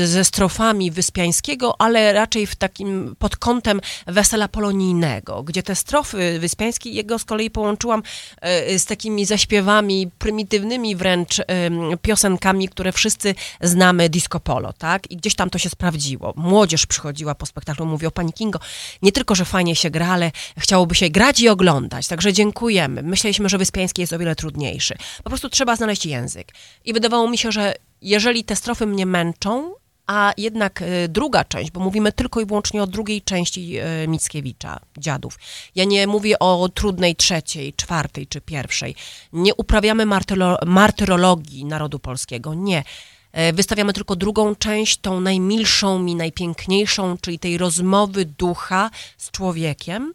ze 0.04 0.26
strofami 0.26 0.92
Wyspiańskiego, 0.92 1.82
ale 1.82 2.14
raczej 2.14 2.48
w 2.48 2.56
takim 2.56 3.16
pod 3.20 3.38
kątem 3.38 3.82
wesela 4.08 4.48
polonijnego, 4.48 5.44
gdzie 5.44 5.64
te 5.64 5.76
strofy 5.76 6.40
Wyspiańskiej 6.40 6.94
jego 6.96 7.20
z 7.20 7.26
kolei 7.26 7.50
połączyłam 7.50 8.04
e, 8.42 8.80
z 8.80 8.86
takimi 8.86 9.26
zaśpiewami 9.26 10.10
prymitywnymi 10.20 10.96
wręcz 10.96 11.40
em, 11.40 11.98
piosenkami, 12.02 12.70
które 12.70 12.92
wszyscy 12.92 13.36
znamy 13.62 14.10
disco 14.10 14.40
polo, 14.40 14.74
tak? 14.74 15.12
I 15.12 15.18
gdzieś 15.18 15.36
tam 15.36 15.50
to 15.50 15.58
się 15.58 15.70
sprawdziło. 15.70 16.34
Młodzież 16.36 16.86
przychodziła 16.86 17.36
po 17.36 17.46
spektaklu, 17.46 17.86
mówi 17.86 18.08
o 18.08 18.12
Pani 18.12 18.34
Kingo, 18.34 18.60
nie 19.02 19.12
tylko, 19.12 19.36
że 19.36 19.46
fajnie 19.46 19.76
się 19.76 19.90
gra, 19.90 20.08
ale 20.08 20.32
chciałoby 20.58 20.96
się 20.96 21.10
grać 21.10 21.40
i 21.40 21.50
oglądać, 21.50 22.08
także 22.08 22.34
dziękujemy. 22.50 23.04
Myśleliśmy, 23.04 23.50
że 23.50 23.58
Wyspiański 23.58 24.02
jest 24.02 24.14
o 24.14 24.20
wiele 24.20 24.36
trudniejszy. 24.36 24.96
Po 25.24 25.30
prostu 25.30 25.50
trzeba 25.50 25.76
znaleźć 25.76 26.06
język. 26.06 26.54
I 26.86 26.94
wydawało 26.94 27.30
mi 27.30 27.38
się, 27.38 27.52
że 27.52 27.74
jeżeli 28.02 28.44
te 28.44 28.56
strofy 28.56 28.86
mnie 28.86 29.06
męczą, 29.06 29.74
a 30.08 30.34
jednak 30.38 30.82
e, 30.82 31.08
druga 31.08 31.44
część, 31.44 31.72
bo 31.72 31.80
mówimy 31.80 32.12
tylko 32.12 32.42
i 32.42 32.46
wyłącznie 32.46 32.84
o 32.84 32.88
drugiej 32.88 33.22
części 33.22 33.78
e, 33.78 34.08
Mickiewicza, 34.08 34.80
dziadów. 34.98 35.40
Ja 35.76 35.84
nie 35.86 36.08
mówię 36.08 36.40
o 36.40 36.70
trudnej 36.70 37.16
trzeciej, 37.16 37.74
czwartej 37.74 38.28
czy 38.28 38.42
pierwszej. 38.42 38.96
Nie 39.34 39.56
uprawiamy 39.56 40.06
martyro, 40.06 40.58
martyrologii 40.66 41.66
narodu 41.66 42.00
polskiego, 42.00 42.54
nie. 42.54 42.84
E, 43.32 43.54
wystawiamy 43.54 43.94
tylko 43.94 44.16
drugą 44.16 44.56
część, 44.56 44.98
tą 44.98 45.22
najmilszą 45.22 46.00
mi, 46.00 46.16
najpiękniejszą, 46.16 47.18
czyli 47.22 47.40
tej 47.40 47.58
rozmowy 47.58 48.26
ducha 48.26 48.90
z 49.18 49.32
człowiekiem. 49.32 50.14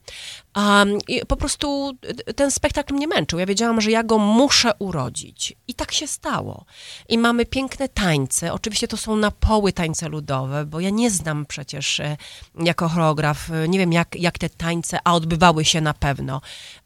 Um, 0.56 0.98
I 1.08 1.26
po 1.26 1.36
prostu 1.36 1.92
ten 2.36 2.50
spektakl 2.50 2.94
mnie 2.94 3.08
męczył. 3.08 3.38
Ja 3.38 3.46
wiedziałam, 3.46 3.80
że 3.80 3.90
ja 3.90 4.02
go 4.02 4.18
muszę 4.18 4.72
urodzić. 4.78 5.56
I 5.68 5.74
tak 5.74 5.92
się 5.92 6.06
stało. 6.06 6.64
I 7.08 7.18
mamy 7.18 7.46
piękne 7.46 7.88
tańce. 7.88 8.52
Oczywiście 8.52 8.88
to 8.88 8.96
są 8.96 9.16
na 9.16 9.30
poły 9.30 9.72
tańce 9.72 10.08
ludowe, 10.08 10.64
bo 10.64 10.80
ja 10.80 10.90
nie 10.90 11.10
znam 11.10 11.46
przecież 11.46 12.00
e, 12.00 12.16
jako 12.60 12.88
choreograf, 12.88 13.50
e, 13.50 13.68
nie 13.68 13.78
wiem 13.78 13.92
jak, 13.92 14.16
jak 14.16 14.38
te 14.38 14.48
tańce, 14.48 14.98
a 15.04 15.14
odbywały 15.14 15.64
się 15.64 15.80
na 15.80 15.94
pewno 15.94 16.40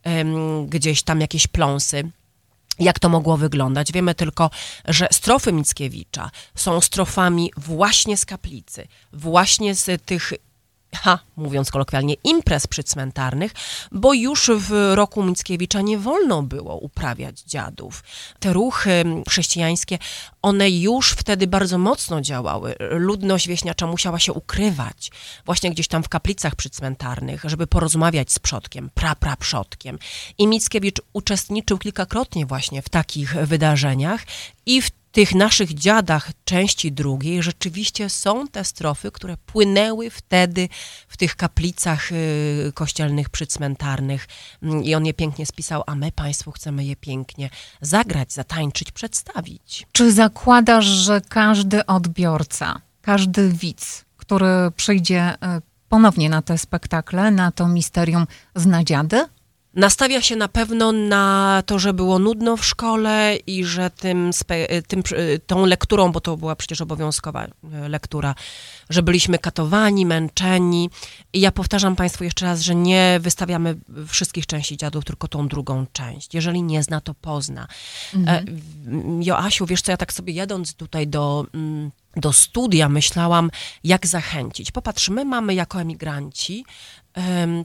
um, 0.05 0.67
gdzieś 0.67 1.03
tam 1.03 1.21
jakieś 1.21 1.47
pląsy 1.47 2.11
jak 2.79 2.99
to 2.99 3.09
mogło 3.09 3.37
wyglądać. 3.37 3.93
Wiemy 3.93 4.15
tylko, 4.15 4.51
że 4.85 5.09
strofy 5.13 5.53
Mickiewicza 5.53 6.31
są 6.55 6.81
strofami 6.81 7.53
właśnie 7.57 8.17
z 8.17 8.25
kaplicy, 8.25 8.89
właśnie 9.13 9.75
z 9.75 10.05
tych 10.05 10.33
ha, 10.95 11.19
mówiąc 11.37 11.71
kolokwialnie, 11.71 12.15
imprez 12.25 12.67
przycmentarnych, 12.67 13.53
bo 13.93 14.15
już 14.15 14.51
w 14.55 14.93
roku 14.95 15.23
Mickiewicza 15.23 15.81
nie 15.81 15.99
wolno 15.99 16.43
było 16.43 16.77
uprawiać 16.77 17.41
dziadów. 17.41 18.05
Te 18.41 18.53
ruchy 18.53 19.05
chrześcijańskie, 19.29 19.99
one 20.43 20.71
już 20.71 21.11
wtedy 21.11 21.47
bardzo 21.47 21.79
mocno 21.79 22.21
działały. 22.21 22.75
Ludność 22.91 23.49
wieśniacza 23.49 23.87
musiała 23.87 24.19
się 24.19 24.33
ukrywać 24.33 25.11
właśnie 25.45 25.71
gdzieś 25.71 25.89
tam 25.89 26.03
w 26.03 26.09
kaplicach 26.09 26.55
przycmentarnych, 26.55 27.43
żeby 27.45 27.67
porozmawiać 27.67 28.33
z 28.33 28.39
przodkiem, 28.39 28.91
pra-pra-przodkiem. 28.95 29.99
I 30.39 30.47
Mickiewicz 30.47 31.01
uczestniczył 31.13 31.79
kilkakrotnie 31.79 32.47
właśnie 32.47 32.83
w 32.83 32.89
takich 32.89 33.35
wydarzeniach 33.35 34.21
i 34.67 34.83
w 34.83 34.91
tych 35.13 35.35
naszych 35.35 35.75
dziadach 35.75 36.31
części 36.45 36.93
drugiej 36.93 37.43
rzeczywiście 37.43 38.09
są 38.09 38.49
te 38.49 38.65
strofy, 38.65 39.11
które 39.11 39.37
płynęły 39.37 40.11
wtedy 40.11 40.69
w 41.09 41.17
tych 41.17 41.37
kaplicach 41.37 42.13
y, 42.13 42.73
kościelnych, 42.75 43.31
przycmentarnych 43.31 44.29
mm, 44.63 44.85
i 44.85 44.95
on 44.95 45.07
je 45.07 45.15
pięknie 45.15 45.47
spisał, 45.47 45.83
a 45.87 45.95
my 45.95 46.13
Państwu 46.13 46.53
chcemy 46.53 46.85
je 46.85 46.97
pięknie 46.97 47.51
zagrać, 47.81 48.33
zatańczyć, 48.33 48.93
przedstawić. 48.93 49.87
Czy 49.93 50.13
zakładasz, 50.13 50.85
że 50.85 51.21
każdy 51.29 51.87
odbiorca, 51.87 52.81
każdy 53.03 53.49
widz, 53.53 54.05
który 54.17 54.49
przyjdzie 54.77 55.35
y, 55.35 55.37
ponownie 55.89 56.31
na 56.31 56.43
te 56.43 56.59
spektakle, 56.59 57.31
na 57.31 57.53
to 57.53 57.69
misterium, 57.69 58.27
zna 58.55 58.85
dziady? 58.85 59.27
Nastawia 59.75 60.23
się 60.23 60.37
na 60.37 60.49
pewno 60.49 60.93
na 60.93 61.63
to, 61.67 61.79
że 61.79 61.93
było 61.93 62.19
nudno 62.19 62.57
w 62.57 62.65
szkole 62.65 63.37
i 63.47 63.65
że 63.65 63.91
tym, 63.91 64.31
tym, 64.89 65.03
tą 65.47 65.67
lekturą, 65.67 66.13
bo 66.13 66.21
to 66.21 66.37
była 66.37 66.57
przecież 66.57 66.81
obowiązkowa 66.81 67.45
e, 67.45 67.89
lektura, 67.89 68.35
że 68.91 69.03
byliśmy 69.03 69.39
katowani, 69.39 70.07
męczeni. 70.07 70.91
I 71.33 71.41
ja 71.41 71.53
powtarzam 71.53 71.97
Państwu 71.97 72.25
jeszcze 72.25 72.47
raz, 72.47 72.61
że 72.61 72.75
nie 72.75 73.19
wystawiamy 73.23 73.77
wszystkich 74.07 74.47
części 74.47 74.77
dziadów, 74.77 75.05
tylko 75.05 75.29
tą 75.29 75.49
drugą 75.49 75.87
część. 75.93 76.35
Jeżeli 76.35 76.63
nie 76.63 76.83
zna, 76.83 77.01
to 77.01 77.15
pozna. 77.15 77.69
Mhm. 78.15 78.61
E, 79.21 79.25
Joasiu, 79.25 79.67
wiesz 79.67 79.83
co, 79.83 79.91
ja 79.91 79.97
tak 79.97 80.13
sobie 80.13 80.33
jadąc 80.33 80.75
tutaj 80.75 81.07
do 81.07 81.47
mm, 81.55 81.91
do 82.17 82.33
studia 82.33 82.89
myślałam, 82.89 83.51
jak 83.85 84.07
zachęcić. 84.07 84.71
Popatrz, 84.71 85.09
my 85.09 85.25
mamy 85.25 85.55
jako 85.55 85.81
emigranci 85.81 86.65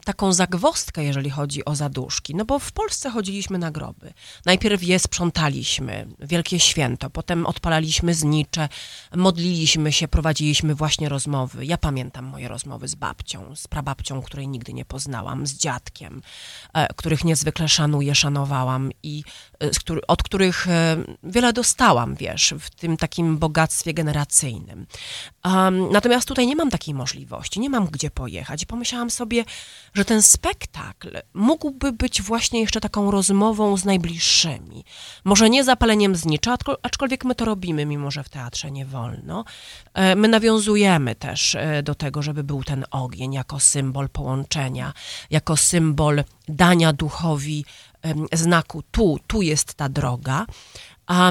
taką 0.04 0.32
zagwostkę, 0.32 1.04
jeżeli 1.04 1.30
chodzi 1.30 1.64
o 1.64 1.74
zaduszki. 1.74 2.34
No 2.34 2.44
bo 2.44 2.58
w 2.58 2.72
Polsce 2.72 3.10
chodziliśmy 3.10 3.58
na 3.58 3.70
groby. 3.70 4.12
Najpierw 4.46 4.82
je 4.82 4.98
sprzątaliśmy, 4.98 6.06
wielkie 6.20 6.60
święto, 6.60 7.10
potem 7.10 7.46
odpalaliśmy 7.46 8.14
znicze, 8.14 8.68
modliliśmy 9.14 9.92
się, 9.92 10.08
prowadziliśmy 10.08 10.74
właśnie 10.74 11.08
rozmowy. 11.08 11.66
Ja 11.66 11.78
pamiętam 11.78 12.24
moje 12.24 12.48
rozmowy 12.48 12.88
z 12.88 12.94
babcią, 12.94 13.56
z 13.56 13.68
prababcią, 13.68 14.22
której 14.22 14.48
nigdy 14.48 14.72
nie 14.72 14.84
poznałam, 14.84 15.46
z 15.46 15.54
dziadkiem, 15.54 16.22
e, 16.72 16.94
których 16.94 17.24
niezwykle 17.24 17.68
szanuję, 17.68 18.14
szanowałam 18.14 18.90
i 19.02 19.24
e, 19.62 19.70
od 20.08 20.22
których 20.22 20.68
e, 20.68 20.96
wiele 21.22 21.52
dostałam, 21.52 22.14
wiesz, 22.14 22.54
w 22.60 22.70
tym 22.70 22.96
takim 22.96 23.38
bogactwie 23.38 23.94
generacyjnym. 23.94 24.86
Natomiast 25.90 26.28
tutaj 26.28 26.46
nie 26.46 26.56
mam 26.56 26.70
takiej 26.70 26.94
możliwości, 26.94 27.60
nie 27.60 27.70
mam 27.70 27.86
gdzie 27.86 28.10
pojechać. 28.10 28.62
I 28.62 28.66
pomyślałam 28.66 29.10
sobie, 29.10 29.43
że 29.94 30.04
ten 30.04 30.22
spektakl 30.22 31.10
mógłby 31.34 31.92
być 31.92 32.22
właśnie 32.22 32.60
jeszcze 32.60 32.80
taką 32.80 33.10
rozmową 33.10 33.76
z 33.76 33.84
najbliższymi. 33.84 34.84
Może 35.24 35.50
nie 35.50 35.64
zapaleniem 35.64 36.16
znicza, 36.16 36.56
aczkolwiek 36.82 37.24
my 37.24 37.34
to 37.34 37.44
robimy, 37.44 37.86
mimo 37.86 38.10
że 38.10 38.24
w 38.24 38.28
teatrze 38.28 38.70
nie 38.70 38.86
wolno. 38.86 39.44
E, 39.94 40.14
my 40.16 40.28
nawiązujemy 40.28 41.14
też 41.14 41.54
e, 41.54 41.82
do 41.82 41.94
tego, 41.94 42.22
żeby 42.22 42.44
był 42.44 42.64
ten 42.64 42.84
ogień 42.90 43.32
jako 43.32 43.60
symbol 43.60 44.08
połączenia, 44.08 44.92
jako 45.30 45.56
symbol 45.56 46.24
dania 46.48 46.92
duchowi 46.92 47.64
znaku 48.32 48.82
tu, 48.90 49.18
tu 49.26 49.42
jest 49.42 49.74
ta 49.74 49.88
droga. 49.88 50.46
A 51.06 51.30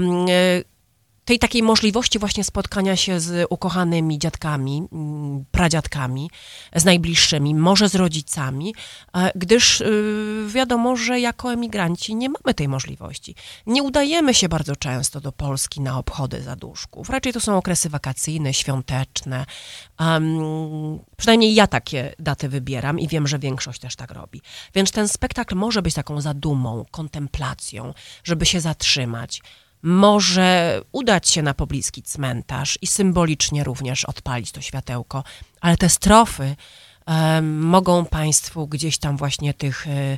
tej 1.26 1.40
takiej 1.40 1.64
możliwości 1.64 2.20
właśnie 2.20 2.44
spotkania 2.44 2.96
się 2.96 3.20
z 3.20 3.48
ukochanymi 3.50 4.20
dziadkami, 4.20 4.84
mm, 4.92 5.46
pradziadkami, 5.52 6.30
z 6.76 6.86
najbliższymi, 6.86 7.56
może 7.56 7.90
z 7.90 7.96
rodzicami, 7.96 8.76
gdyż 9.36 9.82
y, 9.82 10.46
wiadomo, 10.48 10.96
że 10.96 11.20
jako 11.20 11.54
emigranci 11.54 12.16
nie 12.16 12.30
mamy 12.30 12.54
tej 12.54 12.68
możliwości. 12.68 13.36
Nie 13.68 13.84
udajemy 13.84 14.34
się 14.34 14.50
bardzo 14.50 14.76
często 14.76 15.22
do 15.22 15.32
Polski 15.32 15.82
na 15.82 15.98
obchody 15.98 16.42
zaduszków. 16.42 17.10
Raczej 17.10 17.34
to 17.34 17.40
są 17.40 17.58
okresy 17.58 17.90
wakacyjne, 17.90 18.54
świąteczne. 18.54 19.46
Um, 20.00 21.00
przynajmniej 21.18 21.56
ja 21.56 21.68
takie 21.68 22.16
daty 22.20 22.50
wybieram 22.50 23.00
i 23.00 23.08
wiem, 23.08 23.28
że 23.28 23.40
większość 23.40 23.80
też 23.80 23.96
tak 23.96 24.12
robi. 24.12 24.42
Więc 24.76 24.92
ten 24.92 25.08
spektakl 25.08 25.56
może 25.56 25.82
być 25.82 25.94
taką 25.94 26.22
zadumą, 26.22 26.86
kontemplacją, 26.92 27.94
żeby 28.24 28.46
się 28.46 28.62
zatrzymać 28.62 29.42
może 29.84 30.82
udać 30.92 31.30
się 31.30 31.42
na 31.42 31.54
pobliski 31.54 32.04
cmentarz 32.04 32.80
i 32.82 32.88
symbolicznie 32.88 33.64
również 33.64 34.06
odpalić 34.06 34.52
to 34.52 34.62
światełko, 34.62 35.24
ale 35.62 35.78
te 35.78 35.90
strofy 35.90 36.56
e, 37.06 37.42
mogą 37.42 38.06
Państwu 38.06 38.68
gdzieś 38.68 38.98
tam 38.98 39.18
właśnie 39.18 39.54
tych 39.54 39.88
e, 39.88 40.18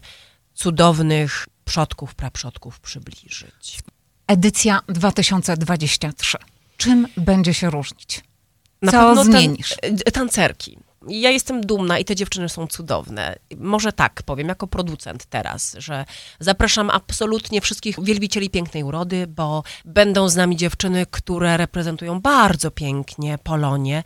cudownych 0.53 1.48
przodków, 1.65 2.15
praprzodków 2.15 2.79
przybliżyć. 2.79 3.79
Edycja 4.27 4.79
2023. 4.88 6.38
Czym 6.77 7.07
będzie 7.17 7.53
się 7.53 7.69
różnić? 7.69 8.15
Co 8.15 8.86
Na 8.86 8.91
pewno 8.91 9.24
zmienisz? 9.24 9.75
Tan 9.79 10.12
tancerki 10.12 10.77
ja 11.07 11.31
jestem 11.31 11.62
dumna 11.62 12.00
i 12.00 12.05
te 12.05 12.15
dziewczyny 12.15 12.50
są 12.50 12.67
cudowne. 12.67 13.35
Może 13.57 13.91
tak 13.91 14.24
powiem, 14.24 14.47
jako 14.47 14.67
producent 14.67 15.25
teraz, 15.25 15.75
że 15.77 16.05
zapraszam 16.39 16.89
absolutnie 16.89 17.62
wszystkich 17.62 18.03
wielbicieli 18.03 18.50
pięknej 18.50 18.83
urody, 18.83 19.27
bo 19.27 19.63
będą 19.85 20.29
z 20.29 20.35
nami 20.35 20.57
dziewczyny, 20.57 21.05
które 21.12 21.57
reprezentują 21.57 22.21
bardzo 22.21 22.71
pięknie 22.71 23.38
Polonię 23.43 24.03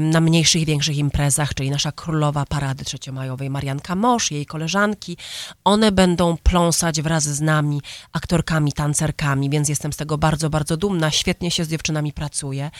na 0.00 0.20
mniejszych 0.20 0.62
i 0.62 0.66
większych 0.66 0.96
imprezach, 0.96 1.54
czyli 1.54 1.70
nasza 1.70 1.92
królowa 1.92 2.46
parady 2.46 2.84
trzeciomajowej 2.84 3.50
Marianka 3.50 3.94
Mosz, 3.94 4.30
jej 4.30 4.46
koleżanki. 4.46 5.16
One 5.64 5.92
będą 5.92 6.36
pląsać 6.36 7.02
wraz 7.02 7.24
z 7.24 7.40
nami, 7.40 7.82
aktorkami, 8.12 8.72
tancerkami, 8.72 9.50
więc 9.50 9.68
jestem 9.68 9.92
z 9.92 9.96
tego 9.96 10.18
bardzo, 10.18 10.50
bardzo 10.50 10.76
dumna. 10.76 11.10
Świetnie 11.10 11.50
się 11.50 11.64
z 11.64 11.68
dziewczynami 11.68 12.12
pracuje. 12.12 12.70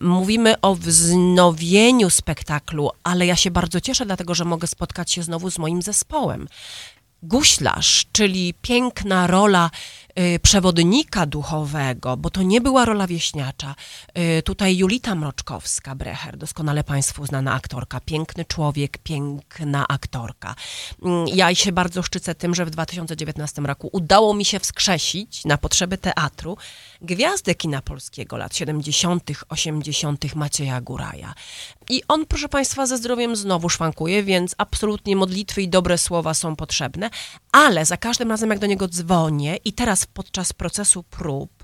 Mówimy 0.00 0.60
o 0.60 0.74
wznowieniu 0.74 2.10
spektaklu 2.10 2.61
spektaklu, 2.62 2.90
ale 3.04 3.26
ja 3.26 3.36
się 3.36 3.50
bardzo 3.50 3.80
cieszę, 3.80 4.06
dlatego 4.06 4.34
że 4.34 4.44
mogę 4.44 4.66
spotkać 4.66 5.12
się 5.12 5.22
znowu 5.22 5.50
z 5.50 5.58
moim 5.58 5.82
zespołem. 5.82 6.48
Guślarz, 7.22 8.06
czyli 8.12 8.54
piękna 8.62 9.26
rola 9.26 9.70
przewodnika 10.42 11.26
duchowego, 11.26 12.16
bo 12.16 12.30
to 12.30 12.42
nie 12.42 12.60
była 12.60 12.84
rola 12.84 13.06
wieśniacza. 13.06 13.74
Y, 14.38 14.42
tutaj 14.42 14.76
Julita 14.76 15.14
Mroczkowska-Brecher, 15.14 16.36
doskonale 16.36 16.84
Państwu 16.84 17.26
znana 17.26 17.52
aktorka, 17.54 18.00
piękny 18.00 18.44
człowiek, 18.44 18.98
piękna 18.98 19.88
aktorka. 19.88 20.54
Y, 21.02 21.06
ja 21.34 21.54
się 21.54 21.72
bardzo 21.72 22.02
szczycę 22.02 22.34
tym, 22.34 22.54
że 22.54 22.64
w 22.64 22.70
2019 22.70 23.62
roku 23.62 23.88
udało 23.92 24.34
mi 24.34 24.44
się 24.44 24.58
wskrzesić 24.58 25.44
na 25.44 25.58
potrzeby 25.58 25.98
teatru 25.98 26.56
gwiazdę 27.02 27.54
kina 27.54 27.82
polskiego 27.82 28.36
lat 28.36 28.56
70., 28.56 29.22
80. 29.48 30.34
Macieja 30.34 30.80
Góraja. 30.80 31.34
I 31.90 32.02
on, 32.08 32.26
proszę 32.26 32.48
Państwa, 32.48 32.86
ze 32.86 32.98
zdrowiem 32.98 33.36
znowu 33.36 33.68
szwankuje, 33.68 34.22
więc 34.22 34.54
absolutnie 34.58 35.16
modlitwy 35.16 35.62
i 35.62 35.68
dobre 35.68 35.98
słowa 35.98 36.34
są 36.34 36.56
potrzebne, 36.56 37.10
ale 37.52 37.84
za 37.84 37.96
każdym 37.96 38.30
razem, 38.30 38.50
jak 38.50 38.58
do 38.58 38.66
niego 38.66 38.88
dzwonię 38.88 39.56
i 39.64 39.72
teraz 39.72 40.01
podczas 40.06 40.52
procesu 40.52 41.02
prób, 41.02 41.61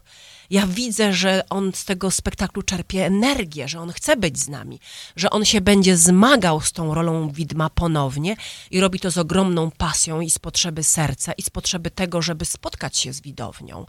Ja 0.51 0.67
widzę, 0.67 1.13
że 1.13 1.45
on 1.51 1.73
z 1.75 1.85
tego 1.85 2.11
spektaklu 2.11 2.63
czerpie 2.63 3.07
energię, 3.07 3.69
że 3.69 3.81
on 3.81 3.93
chce 3.93 4.17
być 4.17 4.39
z 4.39 4.49
nami, 4.49 4.81
że 5.17 5.31
on 5.31 5.45
się 5.45 5.61
będzie 5.61 5.97
zmagał 5.97 6.61
z 6.61 6.73
tą 6.73 6.95
rolą 6.95 7.31
widma 7.31 7.71
ponownie 7.71 8.37
i 8.71 8.81
robi 8.81 9.01
to 9.01 9.11
z 9.11 9.19
ogromną 9.19 9.71
pasją 9.71 10.21
i 10.21 10.31
z 10.31 10.39
potrzeby 10.39 10.83
serca 10.83 11.33
i 11.33 11.43
z 11.43 11.51
potrzeby 11.51 11.91
tego, 11.91 12.23
żeby 12.23 12.45
spotkać 12.45 12.99
się 12.99 13.13
z 13.13 13.21
widownią. 13.21 13.87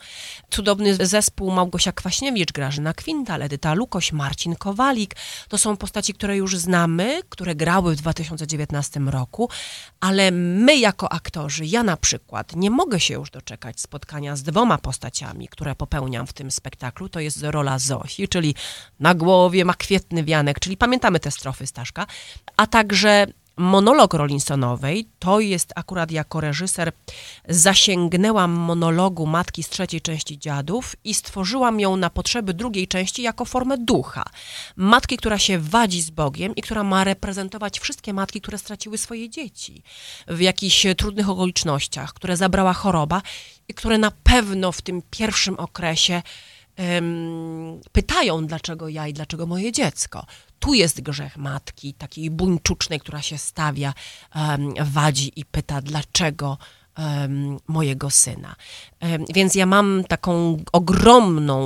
Cudowny 0.49 0.95
zespół 1.07 1.51
Małgosia 1.51 1.91
Kwaśniewicz, 1.91 2.51
Grażyna 2.51 2.93
Kwintal, 2.93 3.41
Edyta 3.41 3.73
Lukoś, 3.73 4.11
Marcin 4.11 4.55
Kowalik. 4.55 5.15
To 5.47 5.57
są 5.57 5.77
postaci, 5.77 6.13
które 6.13 6.37
już 6.37 6.57
znamy, 6.57 7.21
które 7.29 7.55
grały 7.55 7.95
w 7.95 7.99
2019 7.99 8.99
roku, 8.99 9.49
ale 9.99 10.31
my 10.31 10.77
jako 10.77 11.11
aktorzy, 11.11 11.65
ja 11.65 11.83
na 11.83 11.97
przykład, 11.97 12.55
nie 12.55 12.69
mogę 12.69 12.99
się 12.99 13.13
już 13.13 13.31
doczekać 13.31 13.79
spotkania 13.79 14.35
z 14.35 14.43
dwoma 14.43 14.77
postaciami, 14.77 15.47
które 15.47 15.75
popełniam 15.75 16.27
w 16.27 16.33
tym 16.33 16.48
spektaklu. 16.51 17.09
To 17.09 17.19
jest 17.19 17.43
rola 17.43 17.79
Zosi, 17.79 18.27
czyli 18.27 18.55
na 18.99 19.15
głowie 19.15 19.65
ma 19.65 19.73
kwietny 19.73 20.23
wianek, 20.23 20.59
czyli 20.59 20.77
pamiętamy 20.77 21.19
te 21.19 21.31
strofy 21.31 21.67
Staszka, 21.67 22.05
a 22.57 22.67
także 22.67 23.27
monolog 23.59 24.13
Rollinsonowej, 24.13 25.07
to 25.19 25.39
jest 25.39 25.73
akurat 25.75 26.11
jako 26.11 26.41
reżyser 26.41 26.91
zasięgnęłam 27.49 28.51
monologu 28.51 29.25
matki 29.25 29.63
z 29.63 29.69
trzeciej 29.69 30.01
części 30.01 30.39
Dziadów 30.39 30.95
i 31.03 31.13
stworzyłam 31.13 31.79
ją 31.79 31.95
na 31.95 32.09
potrzeby 32.09 32.53
drugiej 32.53 32.87
części 32.87 33.21
jako 33.21 33.45
formę 33.45 33.77
ducha. 33.77 34.23
Matki, 34.75 35.17
która 35.17 35.39
się 35.39 35.59
wadzi 35.59 36.01
z 36.01 36.09
Bogiem 36.09 36.55
i 36.55 36.61
która 36.61 36.83
ma 36.83 37.03
reprezentować 37.03 37.79
wszystkie 37.79 38.13
matki, 38.13 38.41
które 38.41 38.57
straciły 38.57 38.97
swoje 38.97 39.29
dzieci 39.29 39.83
w 40.27 40.39
jakichś 40.41 40.85
trudnych 40.97 41.29
okolicznościach, 41.29 42.13
które 42.13 42.37
zabrała 42.37 42.73
choroba 42.73 43.21
i 43.67 43.73
które 43.73 43.97
na 43.97 44.11
pewno 44.11 44.71
w 44.71 44.81
tym 44.81 45.01
pierwszym 45.11 45.55
okresie 45.59 46.21
pytają, 47.91 48.47
dlaczego 48.47 48.89
ja 48.89 49.07
i 49.07 49.13
dlaczego 49.13 49.45
moje 49.45 49.71
dziecko. 49.71 50.25
Tu 50.59 50.73
jest 50.73 51.01
grzech 51.01 51.37
matki, 51.37 51.93
takiej 51.93 52.29
buńczucznej, 52.29 52.99
która 52.99 53.21
się 53.21 53.37
stawia, 53.37 53.93
wadzi 54.81 55.31
i 55.35 55.45
pyta, 55.45 55.81
dlaczego 55.81 56.57
mojego 57.67 58.09
syna. 58.09 58.55
Więc 59.35 59.55
ja 59.55 59.65
mam 59.65 60.03
taką 60.07 60.57
ogromną, 60.71 61.59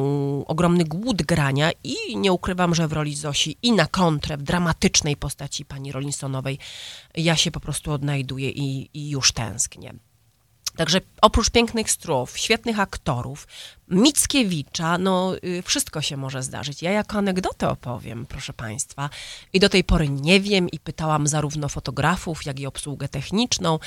ogromny 0.45 0.83
głód 0.83 1.21
grania 1.21 1.71
i 1.83 2.17
nie 2.17 2.31
ukrywam, 2.31 2.75
że 2.75 2.88
w 2.88 2.93
roli 2.93 3.15
Zosi 3.15 3.57
i 3.62 3.71
na 3.71 3.85
kontrę, 3.85 4.38
w 4.38 4.43
dramatycznej 4.43 5.17
postaci 5.17 5.65
pani 5.65 5.91
Rollinsonowej, 5.91 6.59
ja 7.15 7.35
się 7.35 7.51
po 7.51 7.59
prostu 7.59 7.91
odnajduję 7.91 8.50
i, 8.50 8.89
i 8.93 9.09
już 9.09 9.31
tęsknię. 9.31 9.93
Także 10.75 11.01
oprócz 11.21 11.50
pięknych 11.50 11.91
strów, 11.91 12.38
świetnych 12.38 12.79
aktorów, 12.79 13.47
Mickiewicza, 13.88 14.98
no 14.98 15.36
y, 15.44 15.62
wszystko 15.62 16.02
się 16.02 16.18
może 16.18 16.44
zdarzyć. 16.44 16.82
Ja 16.82 16.92
jako 16.92 17.18
anegdotę 17.18 17.70
opowiem, 17.70 18.25
proszę 18.25 18.54
Państwa. 18.54 19.10
I 19.54 19.60
do 19.60 19.70
tej 19.70 19.84
pory 19.84 20.10
nie 20.10 20.42
wiem 20.42 20.70
i 20.70 20.80
pytałam 20.80 21.28
zarówno 21.28 21.70
fotografów, 21.70 22.46
jak 22.46 22.60
i 22.60 22.66
obsługę 22.66 23.10
techniczną. 23.10 23.80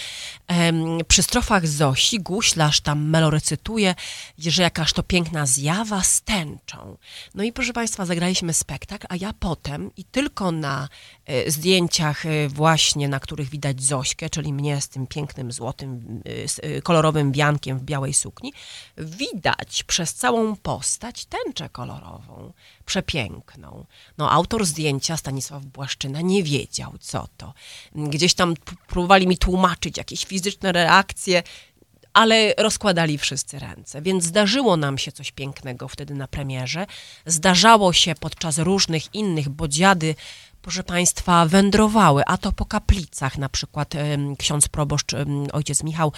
Przy 1.09 1.23
strofach 1.23 1.67
Zosi 1.67 2.21
guślarz 2.21 2.81
tam 2.81 3.09
melorecytuje, 3.09 3.95
że 4.39 4.63
jakaż 4.63 4.93
to 4.93 5.03
piękna 5.03 5.47
zjawa 5.47 6.03
z 6.03 6.23
tęczą. 6.23 6.97
No 7.35 7.43
i 7.43 7.53
proszę 7.53 7.73
Państwa, 7.73 8.07
zagraliśmy 8.07 8.53
spektakl, 8.53 9.07
a 9.11 9.17
ja 9.17 9.33
potem 9.33 9.91
i 9.97 10.05
tylko 10.05 10.53
na 10.53 10.89
e, 11.27 11.51
zdjęciach 11.51 12.27
e, 12.27 12.49
właśnie, 12.49 13.09
na 13.09 13.21
których 13.21 13.49
widać 13.49 13.83
Zośkę, 13.83 14.31
czyli 14.31 14.53
mnie 14.53 14.81
z 14.81 14.89
tym 14.89 15.07
pięknym 15.07 15.53
złotym, 15.53 16.23
e, 16.63 16.83
kolorowym 16.83 17.33
wiankiem 17.33 17.79
w 17.79 17.83
białej 17.83 18.15
sukni, 18.15 18.53
widać 18.97 19.85
przez 19.87 20.15
całą 20.15 20.57
postać 20.57 21.25
tęczę 21.25 21.69
kolorową, 21.69 22.53
przepiękną. 22.87 23.87
No, 24.19 24.31
autor 24.31 24.67
zdjęcia, 24.67 25.17
Stanisław 25.17 25.65
Błaszczyna, 25.65 26.21
nie 26.21 26.43
wiedział, 26.43 26.93
co 27.01 27.29
to. 27.37 27.55
Gdzieś 27.95 28.35
tam 28.35 28.55
próbowali 28.87 29.27
mi 29.27 29.39
tłumaczyć 29.39 29.97
jakieś 29.97 30.25
fizyczne 30.25 30.73
reakcje, 30.73 31.43
ale 32.17 32.55
rozkładali 32.59 33.19
wszyscy 33.19 33.59
ręce. 33.59 34.03
Więc 34.03 34.25
zdarzyło 34.25 34.77
nam 34.77 34.99
się 34.99 35.13
coś 35.13 35.33
pięknego 35.33 35.89
wtedy 35.89 36.15
na 36.15 36.29
premierze. 36.29 36.87
Zdarzało 37.27 37.93
się 37.93 38.15
podczas 38.21 38.59
różnych 38.59 39.15
innych, 39.15 39.49
bo 39.49 39.69
dziady 39.69 40.15
proszę 40.67 40.83
Państwa, 40.83 41.47
wędrowały, 41.47 42.23
a 42.27 42.37
to 42.37 42.53
po 42.53 42.65
kaplicach, 42.65 43.39
na 43.39 43.49
przykład 43.49 43.95
ksiądz 44.39 44.69
proboszcz, 44.69 45.15
ojciec 45.53 45.83
Michał, 45.83 46.13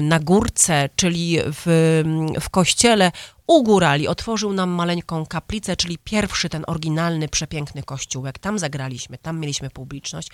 na 0.00 0.20
górce, 0.20 0.88
czyli 0.96 1.38
w, 1.44 2.02
w 2.40 2.50
kościele 2.50 3.12
u 3.46 3.62
górali 3.62 4.08
otworzył 4.08 4.52
nam 4.52 4.70
maleńką 4.70 5.26
kaplicę, 5.26 5.76
czyli 5.76 5.98
pierwszy 5.98 6.48
ten 6.48 6.64
oryginalny, 6.66 7.28
przepiękny 7.28 7.82
kościółek. 7.82 8.38
Tam 8.38 8.58
zagraliśmy, 8.58 9.18
tam 9.18 9.40
mieliśmy 9.40 9.70
publiczność. 9.70 10.28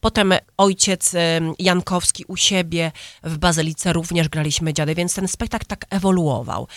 Potem 0.00 0.34
ojciec 0.56 1.12
Jankowski 1.58 2.24
u 2.28 2.36
siebie 2.36 2.92
w 3.22 3.38
Bazylice 3.38 3.92
również 3.92 4.28
graliśmy 4.28 4.74
dziady, 4.74 4.94
więc 4.94 5.14
ten 5.14 5.28
spektakl 5.28 5.66
tak 5.66 5.84
ewoluował. 5.90 6.68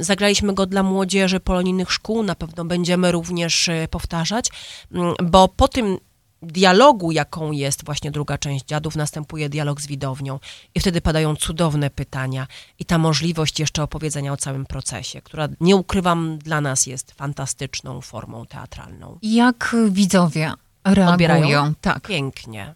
Zagraliśmy 0.00 0.54
go 0.54 0.66
dla 0.66 0.82
młodzieży 0.82 1.40
polonijnych 1.40 1.92
szkół, 1.92 2.22
na 2.22 2.34
pewno 2.34 2.64
będziemy 2.64 3.12
również 3.12 3.68
e, 3.68 3.88
powtarzać, 3.88 4.50
mm, 4.92 5.14
bo 5.22 5.48
po 5.48 5.68
tym 5.68 5.98
dialogu, 6.42 7.12
jaką 7.12 7.52
jest 7.52 7.84
właśnie 7.84 8.10
druga 8.10 8.38
część 8.38 8.64
dziadów, 8.64 8.96
następuje 8.96 9.48
dialog 9.48 9.80
z 9.80 9.86
widownią 9.86 10.38
i 10.74 10.80
wtedy 10.80 11.00
padają 11.00 11.36
cudowne 11.36 11.90
pytania 11.90 12.46
i 12.78 12.84
ta 12.84 12.98
możliwość 12.98 13.60
jeszcze 13.60 13.82
opowiedzenia 13.82 14.32
o 14.32 14.36
całym 14.36 14.66
procesie, 14.66 15.22
która 15.22 15.48
nie 15.60 15.76
ukrywam 15.76 16.38
dla 16.38 16.60
nas 16.60 16.86
jest 16.86 17.12
fantastyczną 17.12 18.00
formą 18.00 18.46
teatralną. 18.46 19.18
Jak 19.22 19.76
widzowie 19.90 20.52
reagują? 20.84 21.12
Odbierają? 21.12 21.74
Tak. 21.80 22.08
Pięknie. 22.08 22.74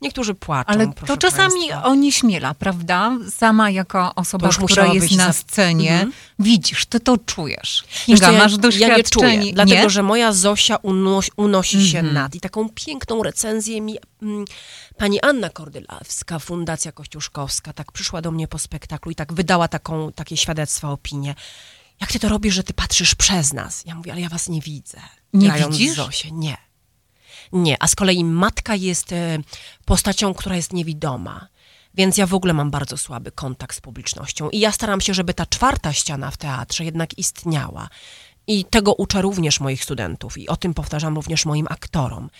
Niektórzy 0.00 0.34
płaczą. 0.34 0.70
Ale 0.72 0.92
to 1.06 1.16
czasami 1.16 1.60
państwa. 1.60 1.84
onieśmiela, 1.84 2.54
prawda? 2.54 3.18
Sama 3.30 3.70
jako 3.70 4.14
osoba, 4.14 4.48
która 4.64 4.86
jest 4.86 5.16
na 5.16 5.32
scenie, 5.32 5.92
mhm. 5.92 6.12
widzisz, 6.38 6.86
ty 6.86 7.00
to 7.00 7.18
czujesz. 7.18 7.84
Kinga, 8.06 8.32
ja, 8.32 8.38
masz 8.38 8.56
doświadczenie. 8.56 9.26
Ja 9.26 9.34
nie 9.34 9.40
czuję, 9.40 9.52
dlatego 9.52 9.82
nie? 9.82 9.90
że 9.90 10.02
moja 10.02 10.32
Zosia 10.32 10.76
unosi, 10.76 11.30
unosi 11.36 11.88
się 11.88 11.98
mhm. 11.98 12.14
nad. 12.14 12.34
I 12.34 12.40
taką 12.40 12.68
piękną 12.74 13.22
recenzję 13.22 13.80
mi 13.80 13.96
mm, 14.22 14.44
pani 14.96 15.20
Anna 15.20 15.50
Kordylawska, 15.50 16.38
Fundacja 16.38 16.92
Kościuszkowska, 16.92 17.72
tak 17.72 17.92
przyszła 17.92 18.22
do 18.22 18.30
mnie 18.30 18.48
po 18.48 18.58
spektaklu 18.58 19.12
i 19.12 19.14
tak 19.14 19.32
wydała 19.32 19.68
taką, 19.68 20.12
takie 20.12 20.36
świadectwo, 20.36 20.92
opinię. 20.92 21.34
Jak 22.00 22.12
ty 22.12 22.18
to 22.18 22.28
robisz, 22.28 22.54
że 22.54 22.62
ty 22.62 22.72
patrzysz 22.72 23.14
przez 23.14 23.52
nas? 23.52 23.84
Ja 23.86 23.94
mówię, 23.94 24.12
ale 24.12 24.20
ja 24.20 24.28
was 24.28 24.48
nie 24.48 24.60
widzę. 24.60 25.00
Nie 25.32 25.52
widzisz? 25.52 25.96
Zosię. 25.96 26.30
Nie. 26.32 26.69
Nie, 27.52 27.76
a 27.80 27.86
z 27.88 27.94
kolei 27.94 28.24
matka 28.24 28.74
jest 28.74 29.12
e, 29.12 29.38
postacią, 29.84 30.34
która 30.34 30.56
jest 30.56 30.72
niewidoma. 30.72 31.48
Więc 31.94 32.16
ja 32.18 32.26
w 32.26 32.34
ogóle 32.34 32.52
mam 32.52 32.70
bardzo 32.70 32.96
słaby 32.96 33.32
kontakt 33.32 33.76
z 33.76 33.80
publicznością. 33.80 34.50
I 34.50 34.60
ja 34.60 34.72
staram 34.72 35.00
się, 35.00 35.14
żeby 35.14 35.34
ta 35.34 35.46
czwarta 35.46 35.92
ściana 35.92 36.30
w 36.30 36.36
teatrze 36.36 36.84
jednak 36.84 37.18
istniała. 37.18 37.88
I 38.46 38.64
tego 38.64 38.94
uczę 38.94 39.22
również 39.22 39.60
moich 39.60 39.84
studentów 39.84 40.38
i 40.38 40.48
o 40.48 40.56
tym 40.56 40.74
powtarzam 40.74 41.14
również 41.14 41.46
moim 41.46 41.66
aktorom. 41.70 42.30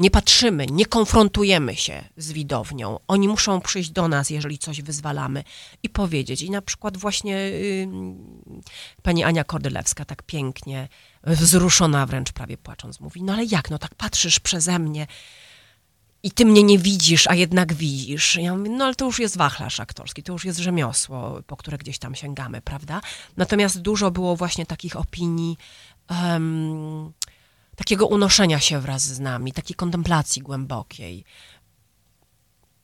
Nie 0.00 0.10
patrzymy, 0.10 0.66
nie 0.66 0.86
konfrontujemy 0.86 1.76
się 1.76 2.04
z 2.16 2.32
widownią. 2.32 2.98
Oni 3.08 3.28
muszą 3.28 3.60
przyjść 3.60 3.90
do 3.90 4.08
nas, 4.08 4.30
jeżeli 4.30 4.58
coś 4.58 4.82
wyzwalamy 4.82 5.44
i 5.82 5.88
powiedzieć. 5.88 6.42
I 6.42 6.50
na 6.50 6.62
przykład 6.62 6.96
właśnie 6.96 7.52
pani 9.02 9.24
Ania 9.24 9.44
Kordylewska 9.44 10.04
tak 10.04 10.22
pięknie, 10.22 10.88
wzruszona 11.24 12.06
wręcz 12.06 12.32
prawie 12.32 12.56
płacząc, 12.56 13.00
mówi, 13.00 13.22
no 13.22 13.32
ale 13.32 13.44
jak, 13.44 13.70
no 13.70 13.78
tak 13.78 13.94
patrzysz 13.94 14.40
przeze 14.40 14.78
mnie 14.78 15.06
i 16.22 16.30
ty 16.30 16.44
mnie 16.44 16.62
nie 16.62 16.78
widzisz, 16.78 17.26
a 17.26 17.34
jednak 17.34 17.74
widzisz. 17.74 18.36
Ja 18.36 18.56
mówię, 18.56 18.70
no 18.70 18.84
ale 18.84 18.94
to 18.94 19.04
już 19.04 19.18
jest 19.18 19.36
wachlarz 19.36 19.80
aktorski, 19.80 20.22
to 20.22 20.32
już 20.32 20.44
jest 20.44 20.58
rzemiosło, 20.58 21.42
po 21.46 21.56
które 21.56 21.78
gdzieś 21.78 21.98
tam 21.98 22.14
sięgamy, 22.14 22.60
prawda? 22.60 23.00
Natomiast 23.36 23.80
dużo 23.80 24.10
było 24.10 24.36
właśnie 24.36 24.66
takich 24.66 24.96
opinii, 24.96 25.56
takiego 27.80 28.06
unoszenia 28.06 28.60
się 28.60 28.80
wraz 28.80 29.02
z 29.02 29.20
nami, 29.20 29.52
takiej 29.52 29.76
kontemplacji 29.76 30.42
głębokiej. 30.42 31.24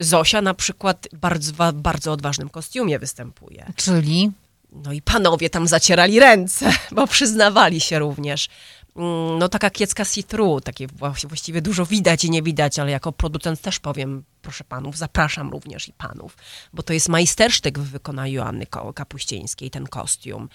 Zosia 0.00 0.42
na 0.42 0.54
przykład 0.54 1.08
bardzo, 1.12 1.72
bardzo 1.72 2.12
odważnym 2.12 2.48
kostiumie 2.48 2.98
występuje. 2.98 3.72
Czyli? 3.76 4.30
No 4.72 4.92
i 4.92 5.02
panowie 5.02 5.50
tam 5.50 5.68
zacierali 5.68 6.20
ręce, 6.20 6.72
bo 6.96 7.06
przyznawali 7.06 7.80
się 7.80 7.98
również. 7.98 8.48
Mm, 8.96 9.38
no 9.38 9.48
taka 9.48 9.70
kiecka 9.70 10.04
see-through, 10.04 10.64
takie 10.64 10.86
właściwie 11.28 11.62
dużo 11.62 11.86
widać 11.86 12.24
i 12.24 12.30
nie 12.30 12.42
widać, 12.42 12.78
ale 12.78 12.90
jako 12.90 13.12
producent 13.12 13.60
też 13.60 13.78
powiem, 13.78 14.24
proszę 14.42 14.64
panów, 14.64 14.96
zapraszam 14.96 15.50
również 15.50 15.88
i 15.88 15.92
panów, 15.92 16.36
bo 16.72 16.82
to 16.82 16.92
jest 16.92 17.08
majstersztyk 17.08 17.78
w 17.78 17.90
wykonaniu 17.90 18.32
Joanny 18.32 18.66
Kapuścińskiej, 18.94 19.70
ten 19.70 19.86
kostium. 19.86 20.48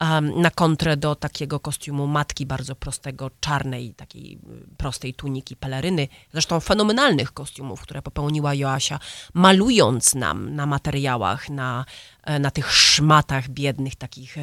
Um, 0.00 0.40
na 0.40 0.50
kontrę 0.50 0.96
do 0.96 1.14
takiego 1.14 1.60
kostiumu 1.60 2.06
matki 2.06 2.46
bardzo 2.46 2.76
prostego, 2.76 3.30
czarnej, 3.40 3.94
takiej 3.94 4.34
y, 4.34 4.76
prostej 4.76 5.14
tuniki, 5.14 5.56
peleryny, 5.56 6.08
zresztą 6.32 6.60
fenomenalnych 6.60 7.32
kostiumów, 7.32 7.80
które 7.80 8.02
popełniła 8.02 8.54
Joasia, 8.54 8.98
malując 9.34 10.14
nam 10.14 10.54
na 10.54 10.66
materiałach, 10.66 11.48
na, 11.48 11.84
e, 12.22 12.38
na 12.38 12.50
tych 12.50 12.72
szmatach 12.72 13.48
biednych, 13.48 13.96
takich 13.96 14.38
e, 14.38 14.40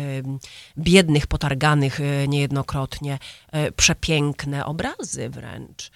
biednych, 0.78 1.28
potarganych 1.28 2.02
e, 2.02 2.28
niejednokrotnie, 2.28 3.20
przepiękne 3.76 4.66
obrazy 4.66 5.30
wręcz. 5.30 5.92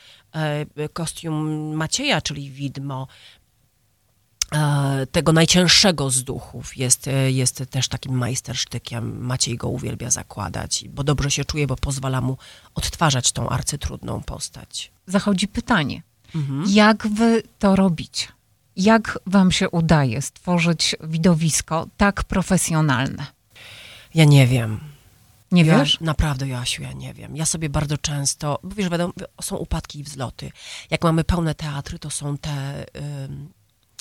Kostium 0.94 1.74
Macieja, 1.76 2.22
czyli 2.22 2.52
widmo, 2.52 3.08
tego 5.12 5.34
najcięższego 5.34 6.10
z 6.10 6.24
duchów 6.24 6.78
jest, 6.78 7.10
jest 7.28 7.64
też 7.70 7.88
takim 7.88 8.18
majstersztykiem. 8.18 9.26
Maciej 9.26 9.58
go 9.58 9.70
uwielbia 9.70 10.10
zakładać, 10.10 10.86
bo 10.90 11.04
dobrze 11.04 11.32
się 11.32 11.46
czuje, 11.46 11.68
bo 11.68 11.76
pozwala 11.76 12.22
mu 12.22 12.38
odtwarzać 12.76 13.32
tą 13.32 13.50
arcytrudną 13.50 14.24
postać. 14.24 14.92
Zachodzi 15.08 15.48
pytanie, 15.48 16.02
mhm. 16.36 16.66
jak 16.70 17.08
wy 17.08 17.44
to 17.60 17.76
robicie? 17.76 18.28
Jak 18.76 19.20
wam 19.26 19.52
się 19.52 19.70
udaje 19.70 20.22
stworzyć 20.22 20.96
widowisko 21.04 21.88
tak 21.98 22.24
profesjonalne? 22.24 23.26
Ja 24.16 24.26
nie 24.26 24.48
wiem. 24.48 24.80
Nie 25.52 25.64
ja, 25.64 25.80
wiesz? 25.80 26.00
Naprawdę, 26.02 26.48
Joasiu, 26.48 26.82
ja 26.82 26.94
nie 26.94 27.14
wiem. 27.14 27.36
Ja 27.36 27.46
sobie 27.46 27.70
bardzo 27.70 27.98
często, 27.98 28.60
bo 28.64 28.76
wiesz, 28.76 28.90
wiadomo, 28.90 29.14
są 29.42 29.56
upadki 29.56 30.00
i 30.00 30.04
wzloty. 30.04 30.52
Jak 30.90 31.04
mamy 31.04 31.24
pełne 31.24 31.56
teatry, 31.56 32.00
to 32.00 32.10
są 32.10 32.38
te... 32.38 32.86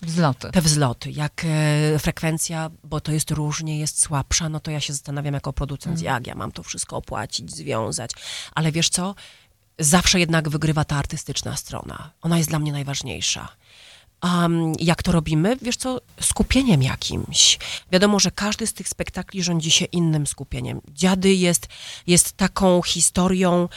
Wzloty. 0.02 0.50
Te 0.52 0.62
wzloty. 0.62 1.11
Jak 1.11 1.42
e, 1.44 1.98
frekwencja, 1.98 2.70
bo 2.85 3.00
to 3.00 3.12
jest 3.12 3.30
różnie, 3.30 3.78
jest 3.78 4.02
słabsza, 4.02 4.48
no 4.48 4.61
to 4.61 4.70
ja 4.70 4.80
się 4.80 4.92
zastanawiam 4.92 5.35
jako 5.35 5.52
producent, 5.52 5.98
mm. 5.98 6.04
jak 6.04 6.26
ja 6.26 6.35
mam 6.35 6.52
to 6.52 6.62
wszystko 6.62 6.96
opłacić, 6.96 7.50
związać. 7.50 8.11
Ale 8.54 8.72
wiesz 8.72 8.88
co? 8.88 9.14
Zawsze 9.78 10.20
jednak 10.20 10.48
wygrywa 10.48 10.85
ta 10.85 10.96
artystyczna 10.96 11.56
strona. 11.56 12.11
Ona 12.22 12.38
jest 12.38 12.50
dla 12.50 12.59
mnie 12.59 12.72
najważniejsza. 12.72 13.48
Um, 14.22 14.72
jak 14.80 15.02
to 15.02 15.12
robimy? 15.12 15.56
Wiesz 15.62 15.76
co, 15.76 16.00
skupieniem 16.20 16.82
jakimś. 16.82 17.59
Wiadomo, 17.92 18.20
że 18.20 18.30
każdy 18.30 18.66
z 18.66 18.72
tych 18.72 18.88
spektakli 18.88 19.42
rządzi 19.42 19.70
się 19.70 19.85
innym 19.85 20.26
skupieniem. 20.26 20.80
Dziady 20.92 21.35
jest, 21.35 21.68
jest 22.06 22.32
taką 22.32 22.82
historią 22.82 23.68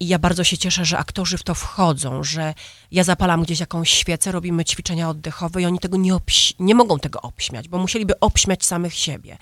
i 0.00 0.08
ja 0.08 0.18
bardzo 0.18 0.44
się 0.44 0.58
cieszę, 0.58 0.84
że 0.84 0.98
aktorzy 0.98 1.38
w 1.38 1.42
to 1.42 1.54
wchodzą, 1.54 2.24
że 2.24 2.54
ja 2.90 3.04
zapalam 3.04 3.42
gdzieś 3.42 3.60
jakąś 3.60 3.90
świecę, 3.90 4.32
robimy 4.32 4.64
ćwiczenia 4.64 5.10
oddechowe 5.10 5.62
i 5.62 5.66
oni 5.66 5.78
tego 5.78 5.96
nie, 5.96 6.12
nie 6.58 6.74
mogą 6.74 6.98
tego 6.98 7.22
obśmiać, 7.22 7.68
bo 7.68 7.78
musieliby 7.78 8.20
obśmiać 8.20 8.64
samych 8.64 8.94
siebie. 8.94 9.38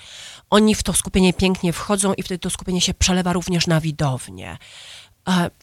Oni 0.50 0.74
w 0.74 0.82
to 0.82 0.92
skupienie 0.92 1.32
pięknie 1.32 1.72
wchodzą 1.72 2.14
i 2.14 2.22
wtedy 2.22 2.38
to 2.38 2.50
skupienie 2.50 2.80
się 2.80 2.94
przelewa 2.94 3.32
również 3.32 3.66
na 3.66 3.80
widownię. 3.80 4.58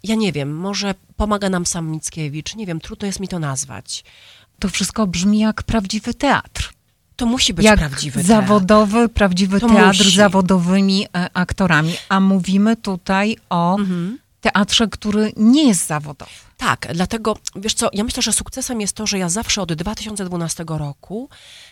Ja 0.04 0.16
nie 0.16 0.32
wiem, 0.32 0.58
może 0.58 0.96
pomaga 1.18 1.50
nam 1.50 1.66
sam 1.66 1.90
Mickiewicz, 1.90 2.56
nie 2.56 2.66
wiem, 2.66 2.80
trudno 2.80 3.06
jest 3.06 3.20
mi 3.20 3.28
to 3.28 3.40
nazwać. 3.40 4.04
To 4.60 4.70
wszystko 4.70 5.08
brzmi 5.08 5.40
jak 5.40 5.64
prawdziwy 5.64 6.14
teatr. 6.14 6.74
To 7.16 7.26
musi 7.26 7.54
być 7.54 7.66
jak 7.66 7.80
prawdziwy 7.80 8.24
zawodowy, 8.24 9.00
teatr. 9.00 9.14
prawdziwy 9.14 9.60
to 9.60 9.68
teatr 9.68 9.98
musi. 9.98 10.12
z 10.12 10.16
zawodowymi 10.16 11.06
e, 11.06 11.30
aktorami. 11.34 11.94
A 12.10 12.20
mówimy 12.20 12.76
tutaj 12.76 13.38
o 13.50 13.76
mhm 13.76 14.21
teatrze, 14.42 14.88
który 14.88 15.32
nie 15.38 15.68
jest 15.68 15.88
zawodowy. 15.88 16.32
Tak, 16.58 16.88
dlatego, 16.94 17.38
wiesz 17.56 17.74
co, 17.74 17.90
ja 17.94 18.04
myślę, 18.04 18.24
że 18.24 18.34
sukcesem 18.34 18.82
jest 18.82 18.96
to, 18.96 19.08
że 19.08 19.18
ja 19.18 19.30
zawsze 19.30 19.62
od 19.62 19.74
2012 19.74 20.66
roku 20.68 21.30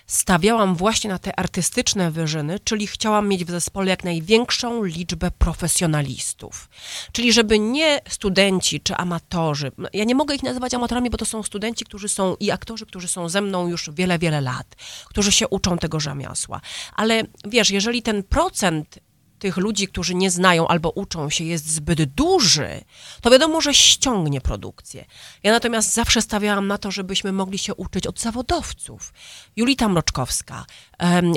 stawiałam 0.08 0.76
właśnie 0.76 1.10
na 1.10 1.20
te 1.20 1.40
artystyczne 1.40 2.12
wyżyny, 2.12 2.60
czyli 2.60 2.88
chciałam 2.88 3.28
mieć 3.28 3.46
w 3.46 3.52
zespole 3.52 3.90
jak 3.90 4.04
największą 4.04 4.84
liczbę 4.84 5.32
profesjonalistów. 5.32 6.70
Czyli 7.12 7.34
żeby 7.34 7.60
nie 7.60 8.02
studenci 8.10 8.82
czy 8.82 8.96
amatorzy, 8.96 9.72
ja 9.94 10.04
nie 10.04 10.16
mogę 10.16 10.36
ich 10.36 10.44
nazywać 10.44 10.74
amatorami, 10.74 11.10
bo 11.10 11.18
to 11.18 11.26
są 11.26 11.44
studenci, 11.44 11.86
którzy 11.86 12.10
są 12.10 12.36
i 12.40 12.52
aktorzy, 12.52 12.86
którzy 12.86 13.08
są 13.08 13.30
ze 13.30 13.42
mną 13.42 13.68
już 13.68 13.90
wiele, 13.94 14.20
wiele 14.20 14.42
lat, 14.42 14.76
którzy 15.06 15.32
się 15.32 15.48
uczą 15.48 15.78
tego 15.78 16.00
rzemiosła. 16.00 16.62
Ale 16.96 17.24
wiesz, 17.46 17.70
jeżeli 17.70 18.02
ten 18.02 18.24
procent 18.24 19.00
tych 19.40 19.58
ludzi, 19.58 19.88
którzy 19.88 20.16
nie 20.16 20.32
znają 20.32 20.68
albo 20.68 20.90
uczą 20.90 21.30
się, 21.30 21.44
jest 21.44 21.70
zbyt 21.70 22.04
duży, 22.04 22.82
to 23.22 23.30
wiadomo, 23.32 23.62
że 23.62 23.74
ściągnie 23.74 24.42
produkcję. 24.42 25.06
Ja 25.44 25.52
natomiast 25.52 25.94
zawsze 25.94 26.22
stawiałam 26.22 26.68
na 26.68 26.78
to, 26.78 26.92
żebyśmy 26.92 27.32
mogli 27.32 27.58
się 27.58 27.76
uczyć 27.76 28.08
od 28.08 28.20
zawodowców. 28.20 29.14
Julita 29.56 29.90
Mroczkowska, 29.90 30.66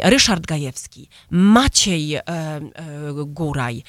Ryszard 0.02 0.46
Gajewski, 0.46 1.08
Maciej 1.30 2.18
Góraj, 3.26 3.82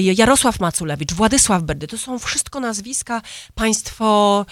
Jarosław 0.00 0.60
Maculewicz, 0.60 1.12
Władysław 1.12 1.62
Berdy, 1.62 1.86
to 1.86 1.98
są 1.98 2.18
wszystko 2.18 2.60
nazwiska 2.60 3.22
państwo 3.54 4.46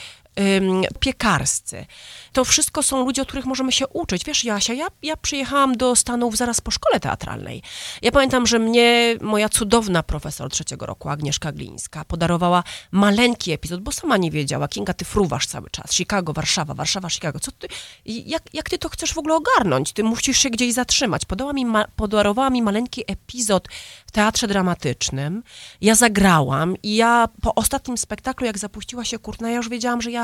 piekarscy. 1.00 1.86
To 2.32 2.44
wszystko 2.44 2.82
są 2.82 3.04
ludzie, 3.04 3.22
od 3.22 3.28
których 3.28 3.46
możemy 3.46 3.72
się 3.72 3.88
uczyć. 3.88 4.24
Wiesz, 4.24 4.44
Jasia, 4.44 4.74
ja, 4.74 4.86
ja 5.02 5.16
przyjechałam 5.16 5.76
do 5.76 5.96
Stanów 5.96 6.36
zaraz 6.36 6.60
po 6.60 6.70
szkole 6.70 7.00
teatralnej. 7.00 7.62
Ja 8.02 8.12
pamiętam, 8.12 8.46
że 8.46 8.58
mnie 8.58 9.16
moja 9.20 9.48
cudowna 9.48 10.02
profesor 10.02 10.50
trzeciego 10.50 10.86
roku, 10.86 11.08
Agnieszka 11.08 11.52
Glińska, 11.52 12.04
podarowała 12.04 12.64
maleńki 12.90 13.52
epizod, 13.52 13.80
bo 13.80 13.92
sama 13.92 14.16
nie 14.16 14.30
wiedziała. 14.30 14.68
Kinga, 14.68 14.94
ty 14.94 15.04
fruwasz 15.04 15.46
cały 15.46 15.70
czas. 15.70 15.92
Chicago, 15.92 16.32
Warszawa, 16.32 16.74
Warszawa, 16.74 17.10
Chicago. 17.10 17.40
Co 17.40 17.52
ty, 17.52 17.68
jak, 18.06 18.42
jak 18.52 18.70
ty 18.70 18.78
to 18.78 18.88
chcesz 18.88 19.14
w 19.14 19.18
ogóle 19.18 19.34
ogarnąć? 19.34 19.92
Ty 19.92 20.04
musisz 20.04 20.38
się 20.38 20.50
gdzieś 20.50 20.72
zatrzymać. 20.72 21.24
Podała 21.24 21.52
mi 21.52 21.66
ma, 21.66 21.84
podarowała 21.96 22.50
mi 22.50 22.62
maleńki 22.62 23.04
epizod 23.06 23.68
w 24.06 24.10
teatrze 24.12 24.48
dramatycznym. 24.48 25.42
Ja 25.80 25.94
zagrałam 25.94 26.76
i 26.82 26.96
ja 26.96 27.28
po 27.42 27.54
ostatnim 27.54 27.98
spektaklu, 27.98 28.46
jak 28.46 28.58
zapuściła 28.58 29.04
się 29.04 29.18
kurtna, 29.18 29.50
ja 29.50 29.56
już 29.56 29.68
wiedziałam, 29.68 30.02
że 30.02 30.10
ja 30.10 30.21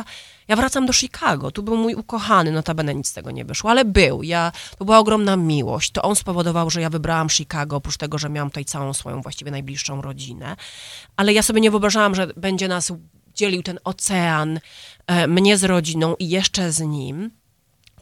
ja, 0.48 0.56
wracam 0.56 0.86
do 0.86 0.92
Chicago, 0.92 1.50
tu 1.50 1.62
był 1.62 1.76
mój 1.76 1.94
ukochany, 1.94 2.52
notabene 2.52 2.94
nic 2.94 3.08
z 3.08 3.12
tego 3.12 3.30
nie 3.30 3.44
wyszło, 3.44 3.70
ale 3.70 3.84
był, 3.84 4.22
ja, 4.22 4.52
to 4.78 4.84
była 4.84 4.98
ogromna 4.98 5.36
miłość, 5.36 5.90
to 5.90 6.02
on 6.02 6.16
spowodował, 6.16 6.70
że 6.70 6.80
ja 6.80 6.90
wybrałam 6.90 7.28
Chicago, 7.28 7.76
oprócz 7.76 7.96
tego, 7.96 8.18
że 8.18 8.28
miałam 8.28 8.50
tutaj 8.50 8.64
całą 8.64 8.94
swoją 8.94 9.22
właściwie 9.22 9.50
najbliższą 9.50 10.02
rodzinę, 10.02 10.56
ale 11.16 11.32
ja 11.32 11.42
sobie 11.42 11.60
nie 11.60 11.70
wyobrażałam, 11.70 12.14
że 12.14 12.26
będzie 12.36 12.68
nas 12.68 12.92
dzielił 13.34 13.62
ten 13.62 13.78
ocean, 13.84 14.60
e, 15.06 15.26
mnie 15.26 15.58
z 15.58 15.64
rodziną 15.64 16.14
i 16.18 16.28
jeszcze 16.28 16.72
z 16.72 16.80
nim. 16.80 17.30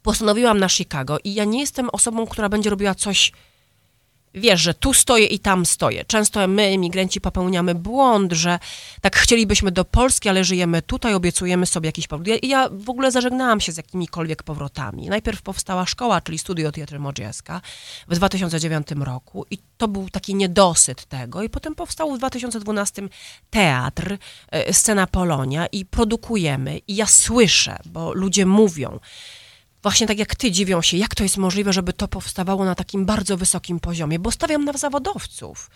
Postanowiłam 0.03 0.59
na 0.59 0.69
Chicago 0.69 1.19
i 1.25 1.35
ja 1.35 1.45
nie 1.45 1.61
jestem 1.61 1.91
osobą, 1.91 2.27
która 2.27 2.49
będzie 2.49 2.71
robiła 2.71 2.95
coś 2.95 3.33
wiesz, 4.37 4.61
że 4.61 4.75
tu 4.75 4.95
stoję 4.95 5.27
i 5.27 5.39
tam 5.39 5.67
stoję. 5.67 6.05
Często 6.05 6.49
my, 6.49 6.63
emigranci, 6.63 7.21
popełniamy 7.21 7.75
błąd, 7.75 8.33
że 8.33 8.59
tak 9.01 9.17
chcielibyśmy 9.17 9.73
do 9.73 9.85
Polski, 9.85 10.29
ale 10.29 10.45
żyjemy 10.45 10.83
tutaj, 10.83 11.15
obiecujemy 11.15 11.67
sobie 11.67 11.89
jakiś 11.89 12.07
powrót. 12.07 12.29
Ja, 12.29 12.37
ja 12.43 12.69
w 12.73 12.91
ogóle 12.91 13.13
zażegnałam 13.13 13.61
się 13.61 13.73
z 13.73 13.77
jakimikolwiek 13.77 14.43
powrotami. 14.43 15.09
Najpierw 15.09 15.43
powstała 15.43 15.87
szkoła, 15.87 16.21
czyli 16.21 16.39
Studio 16.39 16.73
Teatry 16.73 16.99
Modrzieska 16.99 17.61
w 18.09 18.15
2009 18.17 18.87
roku 19.01 19.47
i 19.51 19.59
to 19.77 19.89
był 19.89 20.11
taki 20.11 20.35
niedosyt 20.35 21.05
tego. 21.05 21.43
I 21.43 21.49
potem 21.49 21.75
powstał 21.75 22.15
w 22.15 22.19
2012 22.19 23.03
teatr, 23.51 24.19
e, 24.51 24.73
scena 24.73 25.07
Polonia 25.07 25.67
i 25.67 25.85
produkujemy. 25.85 26.79
I 26.79 26.97
ja 26.97 27.07
słyszę, 27.07 27.79
bo 27.87 28.13
ludzie 28.13 28.47
mówią, 28.47 28.99
właśnie 29.87 30.07
tak 30.07 30.19
jak 30.19 30.35
ty 30.35 30.51
dziwią 30.51 30.83
się, 30.83 30.97
jak 30.97 31.15
to 31.15 31.23
jest 31.23 31.37
możliwe, 31.37 31.73
żeby 31.73 31.93
to 31.93 32.09
powstawało 32.09 32.65
na 32.65 32.75
takim 32.75 33.07
bardzo 33.07 33.37
wysokim 33.37 33.81
poziomie, 33.81 34.19
bo 34.19 34.31
stawiam 34.31 34.65
na 34.65 34.73
zawodowców, 34.73 35.71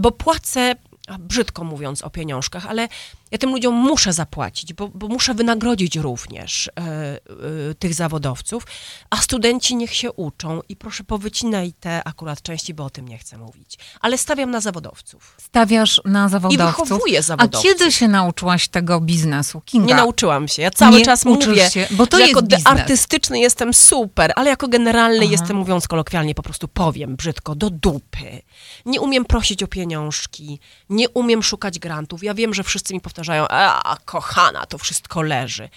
bo 0.00 0.10
płacę 0.10 0.74
brzydko 1.18 1.64
mówiąc 1.64 2.02
o 2.02 2.10
pieniążkach, 2.10 2.66
ale 2.66 2.88
ja 3.32 3.38
tym 3.38 3.50
ludziom 3.50 3.74
muszę 3.74 4.12
zapłacić, 4.12 4.72
bo, 4.72 4.88
bo 4.88 5.08
muszę 5.08 5.34
wynagrodzić 5.34 5.96
również 5.96 6.68
e, 6.68 6.80
e, 6.80 7.74
tych 7.74 7.94
zawodowców, 7.94 8.66
a 9.10 9.16
studenci 9.16 9.76
niech 9.76 9.94
się 9.94 10.12
uczą 10.12 10.60
i 10.68 10.76
proszę 10.76 11.04
powycinaj 11.04 11.72
te 11.72 12.04
akurat 12.04 12.42
części, 12.42 12.74
bo 12.74 12.84
o 12.84 12.90
tym 12.90 13.08
nie 13.08 13.18
chcę 13.18 13.38
mówić. 13.38 13.78
Ale 14.00 14.18
stawiam 14.18 14.50
na 14.50 14.60
zawodowców. 14.60 15.36
Stawiasz 15.40 16.00
na 16.04 16.28
zawodowców. 16.28 16.68
I 16.68 16.72
wychowuję 16.72 17.22
zawodowców. 17.22 17.60
A 17.60 17.62
kiedy 17.62 17.92
się 17.92 18.08
nauczyłaś 18.08 18.68
tego 18.68 19.00
biznesu, 19.00 19.60
Kinga? 19.60 19.86
Nie 19.86 19.94
nauczyłam 19.94 20.48
się. 20.48 20.62
Ja 20.62 20.70
cały 20.70 20.98
nie 20.98 21.04
czas 21.04 21.24
mówię, 21.24 21.70
się, 21.70 21.86
bo 21.90 22.06
to 22.06 22.16
że 22.16 22.22
jest 22.22 22.34
jako 22.36 22.46
biznes. 22.46 22.66
artystyczny 22.66 23.38
jestem 23.38 23.74
super, 23.74 24.32
ale 24.36 24.50
jako 24.50 24.68
generalny 24.68 25.20
Aha. 25.22 25.32
jestem, 25.32 25.56
mówiąc 25.56 25.88
kolokwialnie, 25.88 26.34
po 26.34 26.42
prostu 26.42 26.68
powiem 26.68 27.16
brzydko, 27.16 27.54
do 27.54 27.70
dupy. 27.70 28.42
Nie 28.86 29.00
umiem 29.00 29.24
prosić 29.24 29.62
o 29.62 29.66
pieniążki, 29.66 30.60
nie 30.90 31.08
umiem 31.08 31.42
szukać 31.42 31.78
grantów. 31.78 32.22
Ja 32.22 32.34
wiem, 32.34 32.54
że 32.54 32.62
wszyscy 32.62 32.94
mi 32.94 33.00
powtarzają, 33.00 33.21
a 33.30 33.96
kochana, 34.04 34.66
to 34.66 34.78
wszystko 34.78 35.22
leży. 35.22 35.68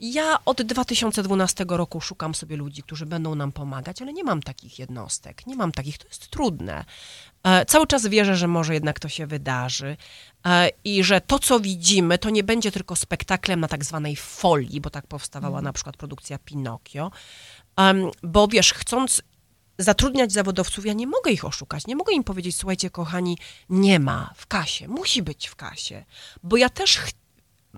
Ja 0.00 0.44
od 0.44 0.62
2012 0.62 1.64
roku 1.68 2.00
szukam 2.00 2.34
sobie 2.34 2.56
ludzi, 2.56 2.82
którzy 2.82 3.06
będą 3.06 3.34
nam 3.34 3.52
pomagać, 3.52 4.02
ale 4.02 4.12
nie 4.12 4.24
mam 4.24 4.42
takich 4.42 4.78
jednostek, 4.78 5.46
nie 5.46 5.56
mam 5.56 5.72
takich, 5.72 5.98
to 5.98 6.08
jest 6.08 6.30
trudne. 6.30 6.84
E, 7.42 7.66
cały 7.66 7.86
czas 7.86 8.06
wierzę, 8.06 8.36
że 8.36 8.48
może 8.48 8.74
jednak 8.74 9.00
to 9.00 9.08
się 9.08 9.26
wydarzy 9.26 9.96
e, 10.46 10.70
i 10.84 11.04
że 11.04 11.20
to, 11.20 11.38
co 11.38 11.60
widzimy, 11.60 12.18
to 12.18 12.30
nie 12.30 12.44
będzie 12.44 12.72
tylko 12.72 12.96
spektaklem 12.96 13.60
na 13.60 13.68
tak 13.68 13.84
zwanej 13.84 14.16
folii, 14.16 14.80
bo 14.80 14.90
tak 14.90 15.06
powstawała 15.06 15.58
mm. 15.58 15.64
na 15.64 15.72
przykład 15.72 15.96
produkcja 15.96 16.38
Pinokio, 16.38 17.10
bo 18.22 18.48
wiesz, 18.48 18.72
chcąc 18.72 19.22
zatrudniać 19.78 20.32
zawodowców, 20.32 20.86
ja 20.86 20.92
nie 20.92 21.06
mogę 21.06 21.30
ich 21.30 21.44
oszukać, 21.44 21.86
nie 21.86 21.96
mogę 21.96 22.12
im 22.12 22.24
powiedzieć, 22.24 22.56
słuchajcie, 22.56 22.90
kochani, 22.90 23.38
nie 23.68 24.00
ma 24.00 24.30
w 24.36 24.46
kasie, 24.46 24.88
musi 24.88 25.22
być 25.22 25.46
w 25.46 25.56
kasie, 25.56 26.04
bo 26.42 26.56
ja 26.56 26.68
też 26.68 27.00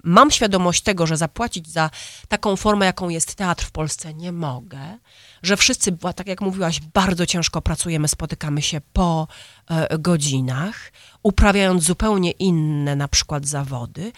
mam 0.04 0.30
świadomość 0.30 0.82
tego, 0.82 1.06
że 1.06 1.16
zapłacić 1.16 1.68
za 1.68 1.90
taką 2.28 2.56
formę, 2.56 2.86
jaką 2.86 3.08
jest 3.08 3.34
teatr 3.34 3.64
w 3.64 3.70
Polsce, 3.70 4.14
nie 4.14 4.32
mogę, 4.32 4.98
że 5.42 5.56
wszyscy, 5.56 5.96
tak 6.16 6.26
jak 6.26 6.40
mówiłaś, 6.40 6.80
bardzo 6.94 7.26
ciężko 7.26 7.62
pracujemy, 7.62 8.08
spotykamy 8.08 8.62
się 8.62 8.80
po 8.92 9.28
e, 9.70 9.98
godzinach, 9.98 10.92
uprawiając 11.22 11.84
zupełnie 11.84 12.30
inne 12.30 12.96
na 12.96 13.08
przykład 13.08 13.46
zawody 13.46 14.12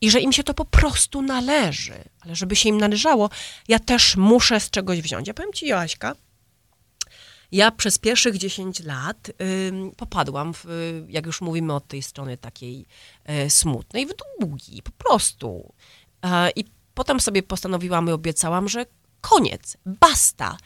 i 0.00 0.10
że 0.10 0.20
im 0.20 0.32
się 0.32 0.44
to 0.44 0.54
po 0.54 0.64
prostu 0.64 1.22
należy. 1.22 2.04
Ale 2.20 2.36
żeby 2.36 2.56
się 2.56 2.68
im 2.68 2.78
należało, 2.78 3.30
ja 3.68 3.78
też 3.78 4.16
muszę 4.16 4.60
z 4.60 4.70
czegoś 4.70 5.02
wziąć. 5.02 5.28
Ja 5.28 5.34
powiem 5.34 5.52
ci, 5.52 5.66
Joaśka, 5.66 6.14
ja 7.54 7.70
przez 7.70 7.98
pierwszych 7.98 8.38
10 8.38 8.80
lat 8.80 9.30
popadłam, 9.96 10.54
w, 10.54 10.66
jak 11.08 11.26
już 11.26 11.40
mówimy 11.40 11.74
od 11.74 11.88
tej 11.88 12.02
strony 12.02 12.36
takiej 12.36 12.86
y, 13.46 13.50
smutnej, 13.50 14.06
w 14.06 14.12
długi, 14.40 14.82
po 14.82 14.90
prostu. 14.90 15.72
Y, 16.24 16.28
I 16.56 16.64
potem 16.94 17.20
sobie 17.20 17.42
postanowiłam 17.42 18.08
i 18.08 18.12
obiecałam, 18.12 18.68
że 18.68 18.86
koniec, 19.20 19.76
basta. 19.86 20.56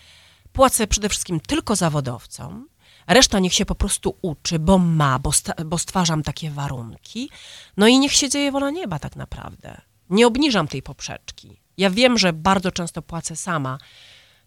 Płacę 0.53 0.87
przede 0.87 1.09
wszystkim 1.09 1.41
tylko 1.41 1.77
zawodowcom, 1.77 2.69
reszta 3.07 3.39
niech 3.39 3.55
się 3.55 3.65
po 3.65 3.75
prostu 3.75 4.17
uczy, 4.23 4.59
bo 4.59 4.79
ma, 4.79 5.19
bo, 5.19 5.31
bo 5.67 5.79
stwarzam 5.79 6.23
takie 6.23 6.51
warunki. 6.51 7.31
No 7.77 7.87
i 7.87 7.99
niech 7.99 8.13
się 8.13 8.29
dzieje 8.29 8.53
wola 8.53 8.71
nieba 8.71 8.99
tak 8.99 9.17
naprawdę. 9.17 9.81
Nie 10.11 10.27
obniżam 10.27 10.69
tej 10.69 10.83
poprzeczki. 10.83 11.61
Ja 11.77 11.91
wiem, 11.91 12.19
że 12.19 12.33
bardzo 12.33 12.73
często 12.73 13.03
płacę 13.03 13.37
sama, 13.37 13.79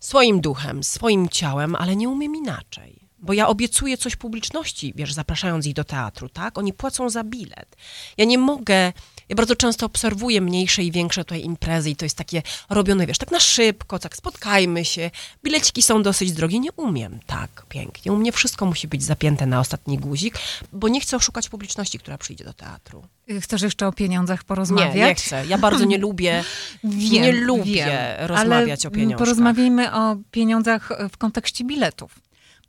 swoim 0.02 0.42
duchem, 0.42 0.84
swoim 0.84 1.30
ciałem, 1.30 1.76
ale 1.76 1.96
nie 1.96 2.10
umiem 2.10 2.36
inaczej. 2.36 3.02
Bo 3.20 3.34
ja 3.34 3.48
obiecuję 3.48 3.98
coś 3.98 4.16
publiczności, 4.16 4.94
wiesz, 4.96 5.14
zapraszając 5.14 5.66
ich 5.66 5.74
do 5.74 5.84
teatru, 5.84 6.30
tak? 6.30 6.58
Oni 6.58 6.74
płacą 6.74 7.10
za 7.10 7.24
bilet. 7.24 7.76
Ja 8.18 8.26
nie 8.26 8.38
mogę, 8.38 8.94
ja 9.32 9.36
bardzo 9.36 9.56
często 9.56 9.86
obserwuję 9.86 10.42
mniejsze 10.42 10.84
i 10.84 10.92
większe 10.92 11.24
tutaj 11.24 11.44
imprezy 11.44 11.90
i 11.90 11.96
to 11.96 12.06
jest 12.06 12.18
takie 12.18 12.42
robione, 12.70 13.08
wiesz, 13.08 13.18
tak 13.18 13.32
na 13.32 13.40
szybko, 13.40 14.00
tak 14.00 14.16
spotkajmy 14.16 14.86
się, 14.86 15.12
bileciki 15.44 15.82
są 15.82 16.04
dosyć 16.04 16.32
drogie, 16.32 16.60
nie 16.60 16.72
umiem 16.72 17.20
tak 17.28 17.66
pięknie. 17.70 18.12
U 18.12 18.18
mnie 18.18 18.32
wszystko 18.32 18.66
musi 18.66 18.88
być 18.88 19.04
zapięte 19.04 19.46
na 19.46 19.60
ostatni 19.60 19.98
guzik, 19.98 20.36
bo 20.74 20.88
nie 20.88 21.02
chcę 21.02 21.18
oszukać 21.18 21.50
publiczności, 21.50 22.00
która 22.00 22.18
przyjdzie 22.18 22.44
do 22.44 22.54
teatru. 22.54 23.04
Chcesz 23.42 23.62
jeszcze 23.62 23.88
o 23.88 23.92
pieniądzach 23.92 24.44
porozmawiać? 24.44 24.96
Nie, 24.96 25.06
nie 25.06 25.16
chcę. 25.16 25.46
Ja 25.48 25.58
bardzo 25.58 25.86
nie 25.86 25.98
lubię, 26.08 26.44
wiem, 26.84 27.24
nie 27.24 27.32
lubię 27.32 27.86
wiem, 27.86 28.28
rozmawiać 28.28 28.86
o 28.86 28.92
pieniądzach. 28.92 29.20
porozmawiajmy 29.20 29.94
o 29.94 30.16
pieniądzach 30.32 30.90
w 31.12 31.18
kontekście 31.18 31.64
biletów 31.64 32.20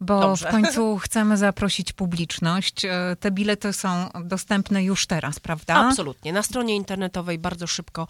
bo 0.02 0.20
Dobrze. 0.20 0.48
w 0.48 0.50
końcu 0.50 0.98
chcemy 0.98 1.36
zaprosić 1.36 1.92
publiczność. 1.92 2.84
E, 2.84 3.16
te 3.20 3.30
bilety 3.30 3.72
są 3.72 4.08
dostępne 4.24 4.84
już 4.84 5.06
teraz, 5.06 5.40
prawda? 5.40 5.74
Absolutnie. 5.74 6.32
Na 6.32 6.42
stronie 6.42 6.76
internetowej 6.76 7.38
bardzo 7.38 7.66
szybko 7.66 8.08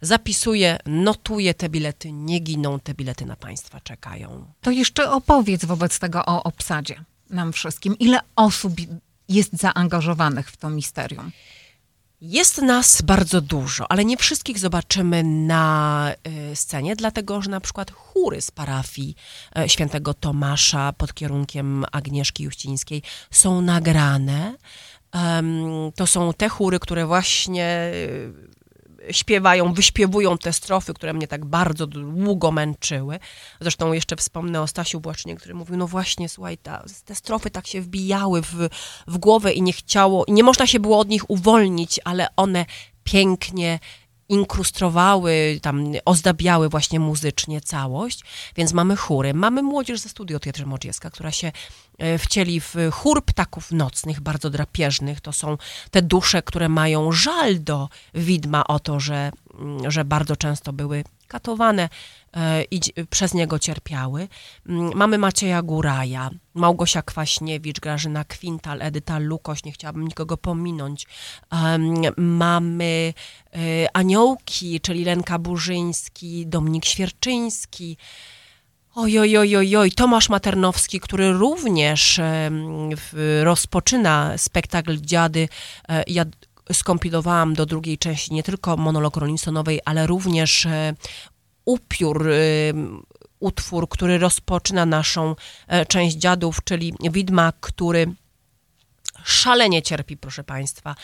zapisuję, 0.00 0.78
notuję 0.86 1.54
te 1.54 1.68
bilety, 1.68 2.12
nie 2.12 2.40
giną, 2.40 2.80
te 2.80 2.94
bilety 2.94 3.26
na 3.26 3.36
Państwa 3.36 3.80
czekają. 3.80 4.52
To 4.60 4.70
jeszcze 4.70 5.10
opowiedz 5.10 5.64
wobec 5.64 5.98
tego 5.98 6.26
o 6.26 6.42
obsadzie 6.42 7.04
nam 7.30 7.52
wszystkim. 7.52 7.98
Ile 7.98 8.20
osób 8.36 8.72
jest 9.28 9.52
zaangażowanych 9.52 10.50
w 10.50 10.56
to 10.56 10.70
misterium? 10.70 11.32
Jest 12.20 12.62
nas 12.62 13.02
bardzo 13.02 13.40
dużo, 13.40 13.92
ale 13.92 14.04
nie 14.04 14.16
wszystkich 14.16 14.58
zobaczymy 14.58 15.24
na 15.24 16.12
y, 16.50 16.56
scenie, 16.56 16.96
dlatego 16.96 17.42
że 17.42 17.50
na 17.50 17.60
przykład 17.60 17.90
chóry 17.90 18.40
z 18.40 18.50
parafii 18.50 19.16
y, 19.58 19.68
świętego 19.68 20.14
Tomasza 20.14 20.92
pod 20.92 21.14
kierunkiem 21.14 21.84
Agnieszki 21.92 22.44
Juścińskiej 22.44 23.02
są 23.30 23.60
nagrane. 23.60 24.54
to 25.94 26.06
są 26.06 26.32
te 26.32 26.48
chóry, 26.48 26.78
które 26.78 27.06
właśnie 27.06 27.92
śpiewają, 29.10 29.72
wyśpiewują 29.72 30.38
te 30.38 30.52
strofy, 30.52 30.94
które 30.94 31.12
mnie 31.12 31.28
tak 31.28 31.44
bardzo 31.44 31.86
długo 31.86 32.50
męczyły. 32.50 33.18
Zresztą 33.60 33.92
jeszcze 33.92 34.16
wspomnę 34.16 34.62
o 34.62 34.66
Stasiu 34.66 35.00
Błacznie, 35.00 35.36
który 35.36 35.54
mówił, 35.54 35.76
no 35.76 35.86
właśnie, 35.86 36.28
słuchaj, 36.28 36.58
ta, 36.58 36.84
te 37.04 37.14
strofy 37.14 37.50
tak 37.50 37.66
się 37.66 37.80
wbijały 37.80 38.42
w, 38.42 38.68
w 39.06 39.18
głowę 39.18 39.52
i 39.52 39.62
nie 39.62 39.72
chciało, 39.72 40.24
nie 40.28 40.42
można 40.42 40.66
się 40.66 40.80
było 40.80 40.98
od 40.98 41.08
nich 41.08 41.30
uwolnić, 41.30 42.00
ale 42.04 42.28
one 42.36 42.66
pięknie 43.04 43.78
inkrustrowały, 44.28 45.58
tam 45.62 45.92
ozdabiały 46.04 46.68
właśnie 46.68 47.00
muzycznie 47.00 47.60
całość, 47.60 48.20
więc 48.56 48.72
mamy 48.72 48.96
chóry. 48.96 49.34
Mamy 49.34 49.62
młodzież 49.62 50.00
ze 50.00 50.08
studio 50.08 50.40
Teatru 50.40 50.66
Modziecka, 50.66 51.10
która 51.10 51.30
się 51.30 51.52
e, 51.98 52.18
wcieli 52.18 52.60
w 52.60 52.74
chór 52.92 53.24
ptaków 53.24 53.72
nocnych, 53.72 54.20
bardzo 54.20 54.50
drapieżnych. 54.50 55.20
To 55.20 55.32
są 55.32 55.58
te 55.90 56.02
dusze, 56.02 56.42
które 56.42 56.68
mają 56.68 57.12
żal 57.12 57.62
do 57.62 57.88
widma 58.14 58.66
o 58.66 58.80
to, 58.80 59.00
że, 59.00 59.30
mm, 59.58 59.90
że 59.90 60.04
bardzo 60.04 60.36
często 60.36 60.72
były 60.72 61.04
katowane 61.28 61.88
i 62.70 62.80
przez 63.10 63.34
niego 63.34 63.58
cierpiały. 63.58 64.28
Mm, 64.68 64.90
mamy 64.94 65.18
Macieja 65.18 65.62
Góraja, 65.62 66.30
Małgosia 66.54 67.02
Kwaśniewicz, 67.02 67.80
Grażyna 67.80 68.24
Kwintal, 68.24 68.82
Edyta 68.82 69.18
Lukoś, 69.18 69.64
nie 69.64 69.72
chciałabym 69.72 70.08
nikogo 70.08 70.36
pominąć. 70.36 71.06
Mamy 72.16 73.14
e, 73.54 73.58
Aniołki, 73.92 74.80
czyli 74.80 75.04
Lenka 75.04 75.38
Burzyński, 75.38 76.46
Dominik 76.46 76.84
Świerczyński, 76.84 77.96
Oj, 78.98 79.18
oj, 79.18 79.36
oj, 79.36 79.76
oj, 79.76 79.92
Tomasz 79.92 80.28
Maternowski, 80.28 81.00
który 81.00 81.32
również 81.32 82.20
rozpoczyna 83.42 84.38
spektakl 84.38 84.96
Dziady. 85.00 85.48
E, 85.88 86.04
ja 86.06 86.24
skompilowałam 86.72 87.54
do 87.54 87.66
drugiej 87.66 87.98
części 87.98 88.34
nie 88.34 88.42
tylko 88.42 88.76
monolog 88.76 89.16
Rollinsonowej, 89.16 89.80
ale 89.84 90.06
również 90.06 90.66
e, 90.66 90.94
upiór, 91.66 92.28
e, 92.28 92.34
utwór, 93.40 93.88
który 93.88 94.18
rozpoczyna 94.18 94.86
naszą 94.86 95.34
e, 95.68 95.86
część 95.86 96.16
dziadów, 96.16 96.58
czyli 96.64 96.94
widma, 97.10 97.52
który 97.60 98.06
szalenie 99.24 99.82
cierpi, 99.82 100.16
proszę 100.16 100.44
Państwa, 100.44 100.94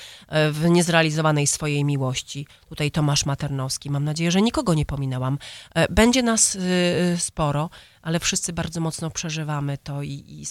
w 0.51 0.65
niezrealizowanej 0.71 1.47
swojej 1.47 1.85
miłości. 1.85 2.47
Tutaj 2.69 2.91
Tomasz 2.91 3.27
Maternowski. 3.27 3.91
Mam 3.91 4.05
nadzieję, 4.05 4.31
że 4.31 4.43
nikogo 4.43 4.75
nie 4.75 4.87
pominęłam. 4.87 5.39
Będzie 5.91 6.23
nas 6.23 6.59
sporo. 7.19 7.71
Ale 8.03 8.21
wszyscy 8.21 8.53
bardzo 8.53 8.81
mocno 8.81 9.11
przeżywamy 9.11 9.79
to 9.79 10.03
i, 10.03 10.11
i, 10.11 10.47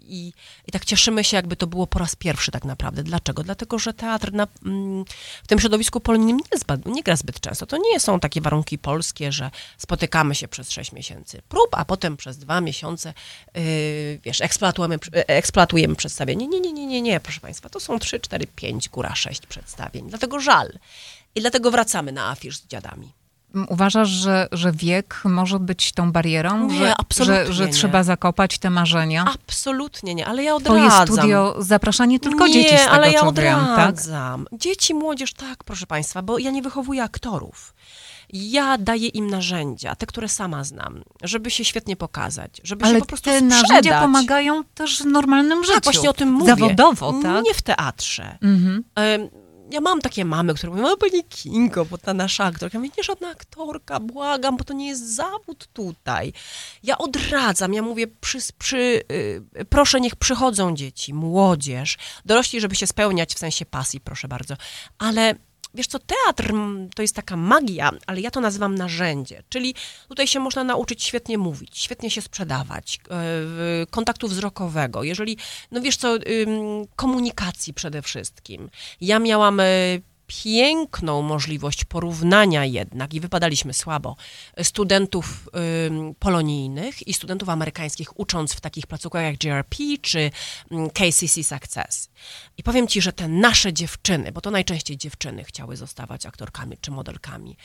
i, 0.00 0.32
i 0.66 0.72
tak 0.72 0.84
cieszymy 0.84 1.24
się, 1.24 1.36
jakby 1.36 1.56
to 1.56 1.66
było 1.66 1.86
po 1.86 1.98
raz 1.98 2.16
pierwszy 2.16 2.50
tak 2.50 2.64
naprawdę. 2.64 3.02
Dlaczego? 3.02 3.42
Dlatego, 3.42 3.78
że 3.78 3.94
teatr 3.94 4.32
na, 4.32 4.46
mm, 4.64 5.04
w 5.44 5.46
tym 5.46 5.58
środowisku 5.58 6.00
polonijnym 6.00 6.38
nie, 6.38 6.92
nie 6.92 7.02
gra 7.02 7.16
zbyt 7.16 7.40
często. 7.40 7.66
To 7.66 7.76
nie 7.76 8.00
są 8.00 8.20
takie 8.20 8.40
warunki 8.40 8.78
polskie, 8.78 9.32
że 9.32 9.50
spotykamy 9.78 10.34
się 10.34 10.48
przez 10.48 10.70
sześć 10.70 10.92
miesięcy 10.92 11.42
prób, 11.48 11.68
a 11.72 11.84
potem 11.84 12.16
przez 12.16 12.38
dwa 12.38 12.60
miesiące, 12.60 13.14
yy, 13.54 13.62
wiesz, 14.24 14.40
eksploatujemy, 14.40 14.98
eksploatujemy 15.12 15.96
przedstawienie. 15.96 16.46
Nie, 16.48 16.60
nie, 16.60 16.72
nie, 16.72 16.86
nie, 16.86 17.02
nie, 17.02 17.20
proszę 17.20 17.40
Państwa. 17.40 17.68
To 17.68 17.80
są 17.80 17.98
trzy, 17.98 18.20
cztery, 18.20 18.46
pięć, 18.46 18.88
góra 18.88 19.14
sześć 19.14 19.46
przedstawień. 19.46 20.08
Dlatego 20.08 20.40
żal. 20.40 20.78
I 21.34 21.40
dlatego 21.40 21.70
wracamy 21.70 22.12
na 22.12 22.28
afisz 22.30 22.58
z 22.58 22.66
dziadami. 22.66 23.21
Uważasz, 23.68 24.08
że, 24.08 24.48
że 24.52 24.72
wiek 24.72 25.20
może 25.24 25.58
być 25.60 25.92
tą 25.92 26.12
barierą? 26.12 26.66
Nie, 26.68 26.78
że, 26.78 26.94
absolutnie 26.98 27.46
że, 27.46 27.52
że 27.52 27.66
nie. 27.66 27.72
trzeba 27.72 28.02
zakopać 28.02 28.58
te 28.58 28.70
marzenia? 28.70 29.24
Absolutnie 29.34 30.14
nie, 30.14 30.26
ale 30.26 30.42
ja 30.42 30.60
Twoje 30.60 30.84
odradzam. 30.84 31.06
studio 31.06 31.54
zaprasza 31.58 32.04
nie 32.06 32.20
tylko 32.20 32.46
nie, 32.46 32.52
dzieci 32.52 32.76
z 32.78 32.80
tego, 32.80 32.90
ale 32.90 33.12
ja 33.12 33.20
tak? 33.20 33.28
odradzam. 33.28 34.46
Dzieci, 34.52 34.94
młodzież, 34.94 35.34
tak, 35.34 35.64
proszę 35.64 35.86
Państwa, 35.86 36.22
bo 36.22 36.38
ja 36.38 36.50
nie 36.50 36.62
wychowuję 36.62 37.02
aktorów. 37.02 37.74
Ja 38.32 38.78
daję 38.78 39.08
im 39.08 39.30
narzędzia, 39.30 39.94
te, 39.94 40.06
które 40.06 40.28
sama 40.28 40.64
znam, 40.64 41.02
żeby 41.22 41.50
się 41.50 41.64
świetnie 41.64 41.96
pokazać, 41.96 42.60
żeby 42.64 42.84
Ale 42.84 42.94
się 42.94 43.00
po 43.00 43.06
prostu 43.06 43.24
te 43.30 43.40
sprzedać. 43.40 43.62
narzędzia 43.68 44.00
pomagają 44.00 44.64
też 44.74 45.02
w 45.02 45.06
normalnym 45.06 45.64
życiu. 45.64 45.74
Tak, 45.74 45.84
właśnie 45.84 46.10
o 46.10 46.12
tym 46.12 46.32
mówię. 46.32 46.46
Zawodowo, 46.46 47.14
tak? 47.22 47.44
Nie 47.44 47.54
w 47.54 47.62
teatrze. 47.62 48.38
Mhm. 48.42 48.84
Em, 48.94 49.28
Ja 49.72 49.80
mam 49.80 50.00
takie 50.00 50.24
mamy, 50.24 50.54
które 50.54 50.72
mówią, 50.72 50.92
o 50.92 50.96
pani 50.96 51.24
Kingo, 51.24 51.84
bo 51.84 51.98
ta 51.98 52.14
nasza 52.14 52.44
aktorka. 52.44 52.78
Ja 52.78 52.80
mówię, 52.80 52.92
nie 52.98 53.04
żadna 53.04 53.28
aktorka, 53.28 54.00
błagam, 54.00 54.56
bo 54.56 54.64
to 54.64 54.74
nie 54.74 54.88
jest 54.88 55.14
zawód 55.14 55.68
tutaj. 55.72 56.32
Ja 56.82 56.98
odradzam, 56.98 57.74
ja 57.74 57.82
mówię, 57.82 58.06
przy, 58.06 58.38
przy, 58.58 59.02
y, 59.12 59.64
proszę 59.68 60.00
niech 60.00 60.16
przychodzą 60.16 60.76
dzieci, 60.76 61.14
młodzież, 61.14 61.98
dorośli, 62.24 62.60
żeby 62.60 62.74
się 62.74 62.86
spełniać 62.86 63.34
w 63.34 63.38
sensie 63.38 63.66
pasji, 63.66 64.00
proszę 64.00 64.28
bardzo. 64.28 64.56
Ale 64.98 65.34
wiesz 65.74 65.86
co, 65.86 65.98
teatr 65.98 66.54
to 66.94 67.02
jest 67.02 67.16
taka 67.16 67.36
magia, 67.36 67.90
ale 68.06 68.20
ja 68.20 68.30
to 68.30 68.40
nazywam 68.40 68.74
narzędzie, 68.74 69.42
czyli 69.48 69.74
tutaj 70.08 70.26
się 70.26 70.40
można 70.40 70.64
nauczyć 70.64 71.02
świetnie 71.02 71.38
mówić, 71.38 71.78
świetnie 71.78 72.10
się 72.10 72.22
sprzedawać, 72.22 73.00
e, 73.10 73.86
kontaktu 73.86 74.28
wzrokowego, 74.28 75.02
jeżeli, 75.02 75.36
no 75.70 75.80
wiesz 75.80 75.96
co, 75.96 76.18
komunikacji 76.96 77.74
przede 77.74 78.02
wszystkim. 78.02 78.70
Ja 79.00 79.18
miałam 79.18 79.60
e, 79.60 79.64
piękną 80.44 81.22
możliwość 81.22 81.84
porównania 81.84 82.64
jednak, 82.64 83.14
i 83.14 83.20
wypadaliśmy 83.20 83.74
słabo, 83.74 84.16
studentów 84.62 85.48
ym, 85.86 86.14
polonijnych 86.18 87.08
i 87.08 87.14
studentów 87.14 87.48
amerykańskich 87.48 88.20
ucząc 88.20 88.52
w 88.52 88.60
takich 88.60 88.86
placówkach 88.86 89.22
jak 89.22 89.36
GRP 89.36 89.76
czy 90.02 90.30
KCC 90.94 91.44
Success. 91.44 92.10
I 92.58 92.62
powiem 92.62 92.88
ci, 92.88 93.02
że 93.02 93.12
te 93.12 93.28
nasze 93.28 93.72
dziewczyny, 93.72 94.32
bo 94.32 94.40
to 94.40 94.50
najczęściej 94.50 94.96
dziewczyny 94.96 95.44
chciały 95.44 95.76
zostawać 95.76 96.26
aktorkami 96.26 96.78
czy 96.80 96.90
modelkami, 96.90 97.56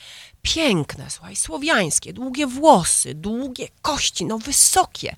piękne, 0.42 1.10
słuchaj, 1.10 1.36
słowiańskie, 1.36 2.12
długie 2.12 2.46
włosy, 2.46 3.14
długie 3.14 3.68
kości, 3.82 4.24
no 4.24 4.38
wysokie, 4.38 5.16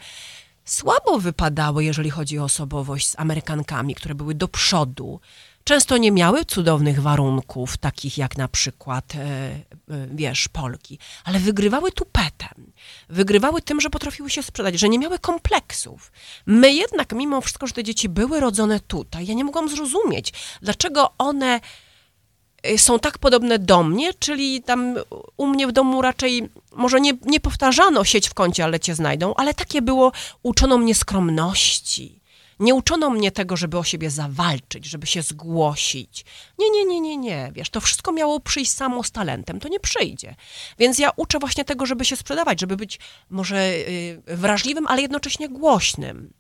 słabo 0.65 1.19
wypadały, 1.19 1.85
jeżeli 1.85 2.11
chodzi 2.11 2.39
o 2.39 2.45
osobowość 2.45 3.09
z 3.09 3.19
Amerykankami, 3.19 3.95
które 3.95 4.15
były 4.15 4.35
do 4.35 4.49
przodu. 4.49 5.21
Często 5.71 5.97
nie 5.97 6.13
miały 6.13 6.45
cudownych 6.45 7.03
warunków, 7.03 7.77
takich 7.77 8.19
jak 8.19 8.37
na 8.37 8.49
przykład, 8.49 9.15
e, 9.15 9.19
e, 9.19 9.63
wiesz, 10.15 10.49
Polki, 10.49 10.99
ale 11.25 11.39
wygrywały 11.39 11.93
tupetem. 11.93 12.73
Wygrywały 13.09 13.63
tym, 13.63 13.81
że 13.81 13.91
potrafiły 13.91 14.31
się 14.31 14.43
sprzedać, 14.43 14.79
że 14.79 14.89
nie 14.89 14.99
miały 14.99 15.19
kompleksów. 15.19 16.13
My 16.47 16.73
jednak, 16.73 17.13
mimo 17.13 17.41
wszystko, 17.41 17.67
że 17.67 17.73
te 17.73 17.85
dzieci 17.85 18.09
były 18.09 18.41
rodzone 18.41 18.81
tutaj, 18.81 19.27
ja 19.27 19.35
nie 19.35 19.45
mogłam 19.45 19.69
zrozumieć, 19.69 20.33
dlaczego 20.63 21.11
one 21.19 21.61
y, 22.67 22.79
są 22.79 22.99
tak 22.99 23.19
podobne 23.19 23.59
do 23.59 23.83
mnie, 23.83 24.15
czyli 24.15 24.63
tam 24.63 24.95
u 25.37 25.47
mnie 25.47 25.67
w 25.67 25.73
domu 25.73 26.03
raczej, 26.03 26.49
może 26.73 27.01
nie, 27.01 27.13
nie 27.23 27.41
powtarzano 27.41 28.05
sieć 28.05 28.29
w 28.29 28.35
kącie, 28.35 28.65
ale 28.65 28.81
cię 28.81 28.95
znajdą, 28.95 29.35
ale 29.35 29.55
takie 29.55 29.83
było, 29.83 30.13
uczono 30.43 30.79
mnie 30.79 30.95
skromności. 30.95 32.20
Nie 32.61 32.75
uczono 32.75 33.11
mnie 33.11 33.33
tego, 33.33 33.57
żeby 33.57 33.79
o 33.79 33.85
siebie 33.85 34.11
zawalczyć, 34.11 34.85
żeby 34.85 35.07
się 35.07 35.23
zgłosić. 35.23 36.25
Nie, 36.59 36.71
nie, 36.71 36.85
nie, 36.85 37.01
nie, 37.01 37.17
nie. 37.17 37.51
Wiesz, 37.55 37.71
to 37.71 37.81
wszystko 37.81 38.13
miało 38.13 38.41
przyjść 38.41 38.71
samo 38.71 39.03
z 39.03 39.11
talentem. 39.11 39.61
To 39.61 39.69
nie 39.69 39.81
przyjdzie. 39.81 40.35
Więc 40.79 40.99
ja 40.99 41.11
uczę 41.17 41.39
właśnie 41.39 41.65
tego, 41.65 41.87
żeby 41.87 42.05
się 42.05 42.17
sprzedawać, 42.17 42.61
żeby 42.61 42.77
być 42.77 42.99
może 43.31 43.57
y, 43.57 44.23
wrażliwym, 44.27 44.87
ale 44.87 45.03
jednocześnie 45.03 45.49
głośnym. 45.49 46.33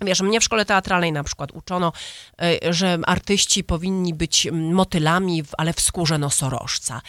Wiesz, 0.00 0.20
mnie 0.20 0.40
w 0.40 0.44
szkole 0.44 0.64
teatralnej 0.64 1.12
na 1.12 1.24
przykład 1.24 1.52
uczono, 1.52 1.92
y, 2.42 2.72
że 2.72 2.98
artyści 3.06 3.64
powinni 3.64 4.14
być 4.14 4.46
mm, 4.46 4.74
motylami, 4.74 5.42
ale 5.58 5.72
w 5.72 5.80
skórze 5.80 6.18
nosorożca. 6.18 7.00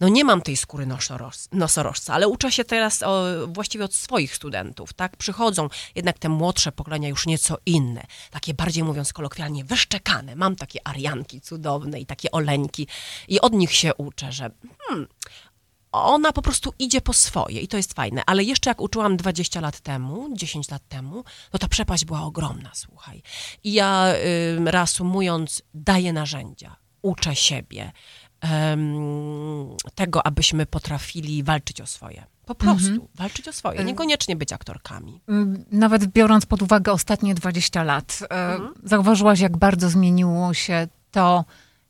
No 0.00 0.08
nie 0.08 0.24
mam 0.24 0.42
tej 0.42 0.56
skóry 0.56 0.86
nosoroż, 0.86 1.36
nosorożca, 1.52 2.14
ale 2.14 2.28
uczę 2.28 2.52
się 2.52 2.64
teraz 2.64 3.02
o, 3.02 3.24
właściwie 3.46 3.84
od 3.84 3.94
swoich 3.94 4.34
studentów, 4.34 4.92
tak? 4.92 5.16
Przychodzą 5.16 5.68
jednak 5.94 6.18
te 6.18 6.28
młodsze 6.28 6.72
pokolenia 6.72 7.08
już 7.08 7.26
nieco 7.26 7.58
inne, 7.66 8.06
takie 8.30 8.54
bardziej 8.54 8.84
mówiąc 8.84 9.12
kolokwialnie 9.12 9.64
wyszczekane. 9.64 10.36
Mam 10.36 10.56
takie 10.56 10.88
arianki 10.88 11.40
cudowne 11.40 12.00
i 12.00 12.06
takie 12.06 12.30
oleńki 12.30 12.86
i 13.28 13.40
od 13.40 13.52
nich 13.52 13.72
się 13.72 13.94
uczę, 13.94 14.32
że 14.32 14.50
hmm, 14.88 15.06
ona 15.92 16.32
po 16.32 16.42
prostu 16.42 16.72
idzie 16.78 17.00
po 17.00 17.12
swoje 17.12 17.60
i 17.60 17.68
to 17.68 17.76
jest 17.76 17.94
fajne. 17.94 18.22
Ale 18.26 18.44
jeszcze 18.44 18.70
jak 18.70 18.80
uczyłam 18.80 19.16
20 19.16 19.60
lat 19.60 19.80
temu, 19.80 20.28
10 20.32 20.70
lat 20.70 20.82
temu, 20.88 21.24
to 21.50 21.58
ta 21.58 21.68
przepaść 21.68 22.04
była 22.04 22.22
ogromna, 22.22 22.70
słuchaj. 22.74 23.22
I 23.64 23.72
ja, 23.72 24.06
ym, 24.56 24.68
reasumując, 24.68 25.62
daję 25.74 26.12
narzędzia, 26.12 26.76
uczę 27.02 27.36
siebie 27.36 27.92
em, 28.40 29.76
tego, 29.94 30.26
abyśmy 30.26 30.66
potrafili 30.66 31.42
walczyć 31.42 31.80
o 31.80 31.86
swoje. 31.86 32.24
Po 32.46 32.54
prostu 32.54 33.08
walczyć 33.14 33.48
o 33.48 33.52
swoje, 33.52 33.84
niekoniecznie 33.84 34.36
być 34.36 34.52
aktorkami. 34.52 35.20
Mm, 35.28 35.64
Nawet 35.72 36.06
biorąc 36.06 36.46
pod 36.46 36.62
uwagę 36.62 36.92
ostatnie 36.92 37.34
20 37.34 37.82
lat, 37.82 38.18
e, 38.22 38.52
Mhm. 38.54 38.74
zauważyłaś, 38.84 39.40
jak 39.40 39.56
bardzo 39.56 39.90
zmieniło 39.90 40.54
się 40.54 40.88
to, 41.10 41.44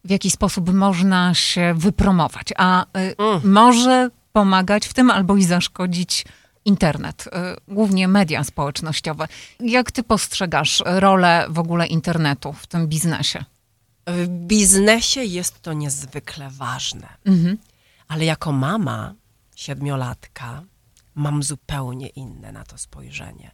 w 0.04 0.10
jaki 0.10 0.30
sposób 0.30 0.72
można 0.74 1.34
się 1.34 1.74
wypromować. 1.76 2.48
A 2.56 2.84
Mm. 2.94 3.52
może 3.52 4.10
pomagać 4.32 4.86
w 4.86 4.94
tym 4.94 5.10
albo 5.10 5.36
i 5.36 5.44
zaszkodzić 5.44 6.24
internet, 6.64 7.24
głównie 7.68 8.08
media 8.08 8.44
społecznościowe. 8.44 9.28
Jak 9.60 9.90
ty 9.92 10.02
postrzegasz 10.02 10.82
rolę 10.86 11.46
w 11.48 11.58
ogóle 11.58 11.86
internetu 11.86 12.52
w 12.52 12.66
tym 12.66 12.86
biznesie? 12.88 13.44
W 14.12 14.28
biznesie 14.28 15.24
jest 15.24 15.62
to 15.62 15.72
niezwykle 15.72 16.50
ważne. 16.50 17.08
Mhm. 17.24 17.58
Ale 18.08 18.24
jako 18.24 18.52
mama 18.52 19.14
siedmiolatka 19.56 20.62
mam 21.14 21.42
zupełnie 21.42 22.06
inne 22.06 22.52
na 22.52 22.64
to 22.64 22.78
spojrzenie. 22.78 23.50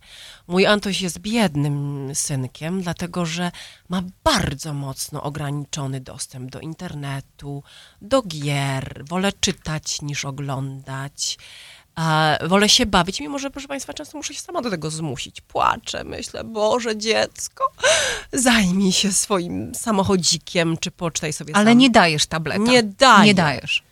Mój 0.46 0.66
Antoś 0.66 1.00
jest 1.00 1.18
biednym 1.18 2.10
synkiem, 2.14 2.82
dlatego 2.82 3.26
że 3.26 3.52
ma 3.88 4.02
bardzo 4.24 4.74
mocno 4.74 5.22
ograniczony 5.22 6.00
dostęp 6.00 6.50
do 6.50 6.60
internetu, 6.60 7.62
do 8.02 8.22
gier. 8.22 9.04
Wolę 9.08 9.32
czytać 9.40 10.02
niż 10.02 10.24
oglądać. 10.24 11.38
Wolę 12.48 12.68
się 12.68 12.86
bawić, 12.86 13.20
mimo 13.20 13.38
że, 13.38 13.50
proszę 13.50 13.68
Państwa, 13.68 13.94
często 13.94 14.18
muszę 14.18 14.34
się 14.34 14.40
sama 14.40 14.62
do 14.62 14.70
tego 14.70 14.90
zmusić. 14.90 15.40
Płaczę, 15.40 16.04
myślę, 16.04 16.44
Boże, 16.44 16.96
dziecko, 16.96 17.64
zajmij 18.32 18.92
się 18.92 19.12
swoim 19.12 19.74
samochodzikiem, 19.74 20.76
czy 20.76 20.90
poczytaj 20.90 21.32
sobie 21.32 21.56
Ale 21.56 21.70
sam. 21.70 21.78
nie 21.78 21.90
dajesz 21.90 22.26
tableta. 22.26 22.62
Nie 22.62 22.82
daję. 22.82 23.24
Nie 23.24 23.34
dajesz. 23.34 23.82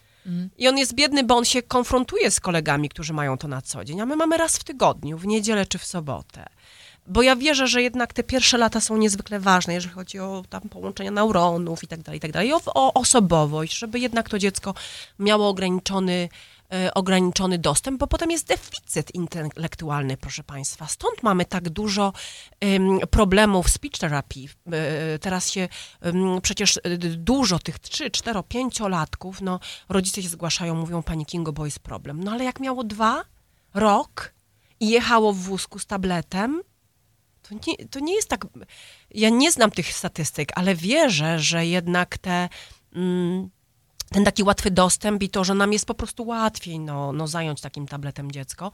I 0.59 0.69
on 0.69 0.79
jest 0.79 0.95
biedny, 0.95 1.25
bo 1.25 1.37
on 1.37 1.45
się 1.45 1.63
konfrontuje 1.63 2.31
z 2.31 2.41
kolegami, 2.41 2.89
którzy 2.89 3.13
mają 3.13 3.39
to 3.39 3.49
na 3.49 3.63
co 3.63 3.85
dzień, 3.85 4.01
a 4.01 4.07
my 4.07 4.17
mamy 4.17 4.37
raz 4.37 4.57
w 4.57 4.65
tygodniu, 4.65 5.19
w 5.19 5.27
niedzielę 5.27 5.67
czy 5.67 5.79
w 5.79 5.85
sobotę. 5.85 6.47
Bo 7.07 7.23
ja 7.23 7.37
wierzę, 7.37 7.67
że 7.67 7.83
jednak 7.83 8.13
te 8.13 8.23
pierwsze 8.23 8.59
lata 8.59 8.81
są 8.81 8.97
niezwykle 8.97 9.41
ważne, 9.41 9.75
jeżeli 9.75 9.95
chodzi 9.95 10.19
o 10.19 10.45
tam 10.51 10.63
połączenia 10.63 11.11
neuronów 11.11 11.85
i 11.85 11.87
tak 11.87 12.03
dalej, 12.03 12.19
i 12.19 12.21
tak 12.21 12.33
dalej, 12.33 12.53
o, 12.53 12.61
o 12.75 12.95
osobowość, 12.95 13.79
żeby 13.79 13.99
jednak 13.99 14.29
to 14.29 14.39
dziecko 14.39 14.75
miało 15.19 15.49
ograniczony, 15.49 16.29
ograniczony 16.95 17.59
dostęp, 17.59 18.01
bo 18.01 18.07
potem 18.07 18.31
jest 18.31 18.47
deficyt 18.47 19.15
intelektualny, 19.15 20.17
proszę 20.17 20.45
Państwa. 20.45 20.87
Stąd 20.87 21.23
mamy 21.23 21.45
tak 21.45 21.69
dużo 21.69 22.13
em, 22.61 22.99
problemów 23.11 23.69
speech 23.69 23.99
therapy. 23.99 24.41
E, 24.73 25.19
teraz 25.19 25.51
się 25.51 25.69
przecież 26.43 26.77
e, 26.77 26.99
dużo 26.99 27.59
tych 27.59 27.79
3, 27.79 28.11
4, 28.11 28.41
5 28.49 28.81
latków, 28.81 29.41
no 29.41 29.61
rodzice 29.89 30.23
się 30.23 30.29
zgłaszają, 30.29 30.75
mówią 30.75 31.03
pani 31.03 31.27
Kingo, 31.27 31.53
bo 31.53 31.65
jest 31.65 31.79
problem. 31.79 32.25
No 32.25 32.33
ale 32.33 32.45
jak 32.45 32.61
miało 32.61 32.85
dwa, 32.85 33.25
rok 33.75 34.35
i 34.81 34.89
jechało 34.89 35.33
w 35.33 35.39
wózku 35.39 35.79
z 35.79 35.87
tabletem, 35.87 36.63
to 37.43 37.55
nie, 37.55 37.89
to 37.89 38.01
nie 38.01 38.15
jest 38.15 38.29
tak. 38.29 38.47
Ja 39.11 39.31
nie 39.31 39.53
znam 39.53 39.71
tych 39.71 39.93
statystyk, 39.93 40.53
ale 40.55 40.75
wierzę, 40.75 41.39
że 41.39 41.67
jednak 41.67 42.19
te, 42.19 42.49
mm, 42.95 43.51
ten 44.15 44.25
taki 44.25 44.43
łatwy 44.43 44.71
dostęp 44.71 45.23
i 45.23 45.29
to, 45.29 45.45
że 45.45 45.55
nam 45.55 45.73
jest 45.73 45.87
po 45.87 45.95
prostu 45.95 46.27
łatwiej 46.27 46.79
no, 46.79 47.13
no 47.13 47.27
zająć 47.27 47.61
takim 47.61 47.87
tabletem 47.87 48.33
dziecko, 48.33 48.71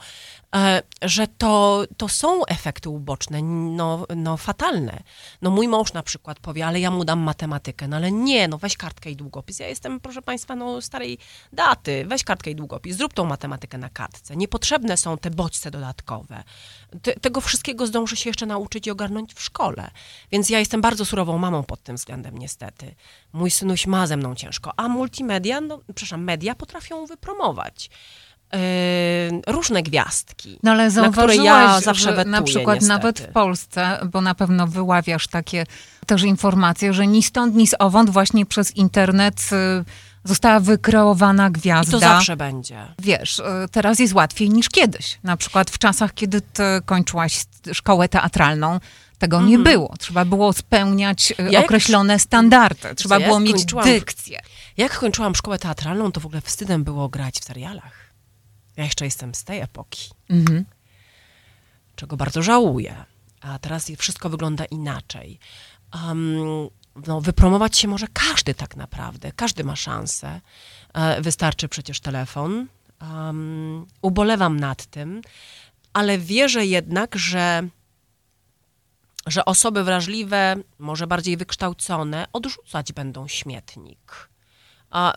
e, 0.55 0.83
że 1.03 1.27
to, 1.27 1.85
to 1.97 2.09
są 2.09 2.45
efekty 2.45 2.89
uboczne, 2.89 3.43
no, 3.43 4.07
no 4.17 4.37
fatalne. 4.37 5.03
No 5.43 5.51
mój 5.51 5.69
mąż 5.69 5.93
na 5.93 6.03
przykład 6.03 6.39
powie, 6.39 6.67
ale 6.67 6.81
ja 6.81 6.91
mu 6.91 7.05
dam 7.05 7.19
matematykę, 7.19 7.89
no 7.89 7.97
ale 7.97 8.13
nie, 8.13 8.49
no 8.49 8.59
weź 8.59 8.77
kartkę 8.77 9.11
i 9.11 9.17
długopis. 9.17 9.59
Ja 9.59 9.69
jestem, 9.69 10.01
proszę 10.01 10.23
Państwa, 10.23 10.57
no 10.57 10.81
starej 10.81 11.19
daty, 11.53 12.05
weź 12.07 12.25
kartkę 12.25 12.51
i 12.51 12.55
długopis, 12.55 12.97
zrób 12.97 13.15
tą 13.15 13.25
matematykę 13.25 13.79
na 13.79 13.89
kartce. 13.89 14.37
Niepotrzebne 14.37 14.97
są 14.97 15.19
te 15.19 15.31
bodźce 15.31 15.71
dodatkowe. 15.71 16.43
Te, 17.03 17.13
tego 17.13 17.41
wszystkiego 17.41 17.87
zdąży 17.87 18.17
się 18.17 18.31
jeszcze 18.31 18.47
nauczyć 18.47 18.87
i 18.87 18.91
ogarnąć 18.91 19.35
w 19.35 19.43
szkole. 19.43 19.91
Więc 20.33 20.51
ja 20.51 20.59
jestem 20.59 20.81
bardzo 20.81 21.05
surową 21.05 21.39
mamą 21.39 21.63
pod 21.63 21.83
tym 21.83 21.97
względem 21.97 22.39
niestety. 22.39 22.95
Mój 23.33 23.51
synuś 23.51 23.87
ma 23.87 24.07
ze 24.07 24.17
mną 24.17 24.35
ciężko, 24.35 24.73
a 24.77 24.89
multimedia, 24.89 25.30
no, 25.69 25.81
przepraszam, 25.95 26.25
media 26.25 26.55
potrafią 26.55 27.07
wypromować. 27.07 27.91
Yy, 28.53 28.59
różne 29.47 29.83
gwiazdki, 29.83 30.59
No 30.63 30.71
ale 30.71 30.85
na 30.85 30.91
które 30.91 31.05
zauważyłaś, 31.05 31.47
ja 31.47 31.81
zawsze 31.81 32.05
że 32.05 32.13
wetuję, 32.17 32.31
na 32.33 32.43
przykład 32.43 32.75
niestety. 32.81 32.89
nawet 32.89 33.21
w 33.21 33.33
Polsce, 33.33 33.99
bo 34.13 34.21
na 34.21 34.35
pewno 34.35 34.67
wyławiasz 34.67 35.27
takie 35.29 35.67
też 36.07 36.23
informacje, 36.23 36.93
że 36.93 37.07
ni 37.07 37.23
stąd, 37.23 37.55
ni 37.55 37.67
z 37.67 37.75
owąd 37.79 38.11
właśnie 38.11 38.47
przez 38.47 38.77
internet 38.77 39.41
y, 39.53 39.85
została 40.25 40.61
wykreowana 40.61 41.49
I 41.49 41.53
gwiazda. 41.53 41.93
to 41.93 41.99
zawsze 41.99 42.37
będzie. 42.37 42.79
Wiesz, 42.99 43.39
y, 43.39 43.43
teraz 43.73 43.99
jest 43.99 44.15
łatwiej 44.15 44.51
niż 44.51 44.69
kiedyś. 44.69 45.19
Na 45.23 45.37
przykład 45.37 45.71
w 45.71 45.79
czasach, 45.79 46.15
kiedy 46.15 46.41
ty 46.41 46.63
kończyłaś 46.87 47.45
szkołę 47.73 48.09
teatralną, 48.09 48.81
tego 49.19 49.41
nie 49.43 49.59
było. 49.59 49.95
Trzeba 49.99 50.25
było 50.25 50.53
spełniać 50.53 51.31
y, 51.31 51.35
Mhm. 51.35 51.53
jak- 51.53 51.65
określone 51.65 52.19
standardy. 52.19 52.95
Trzeba 52.95 53.19
ja 53.19 53.27
było 53.27 53.41
jak 53.41 53.49
mieć 53.49 53.65
dykcję. 53.85 54.41
Jak 54.77 54.99
kończyłam 54.99 55.35
szkołę 55.35 55.59
teatralną, 55.59 56.13
to 56.13 56.21
w 56.21 56.27
ogóle 56.27 56.41
wstydem 56.41 56.85
było 56.85 57.09
grać 57.09 57.35
w 57.41 57.45
serialach. 57.45 58.11
Ja 58.77 58.85
jeszcze 58.85 59.05
jestem 59.05 59.35
z 59.35 59.45
tej 59.45 59.61
epoki, 59.61 60.11
Mhm. 60.31 60.65
czego 61.97 62.17
bardzo 62.17 62.43
żałuję. 62.43 63.05
A 63.41 63.59
teraz 63.59 63.91
wszystko 63.99 64.31
wygląda 64.31 64.65
inaczej. 64.65 65.39
Um, 65.95 66.37
no, 67.07 67.21
wypromować 67.21 67.79
się 67.79 67.89
może 67.89 68.07
każdy 68.13 68.55
tak 68.55 68.77
naprawdę. 68.77 69.33
Każdy 69.33 69.65
ma 69.65 69.77
szansę. 69.77 70.41
E, 70.95 71.21
Wystarczy 71.23 71.69
przecież 71.69 72.01
telefon. 72.01 72.67
Um, 73.03 73.87
ubolewam 74.03 74.61
nad 74.61 74.87
tym, 74.87 75.23
ale 75.93 76.19
wierzę 76.19 76.67
jednak, 76.67 77.17
że, 77.17 77.69
że 79.27 79.45
osoby 79.45 79.85
wrażliwe, 79.85 80.57
może 80.79 81.07
bardziej 81.07 81.37
wykształcone, 81.37 82.27
odrzucać 82.33 82.93
będą 82.93 83.29
śmietnik. 83.29 84.30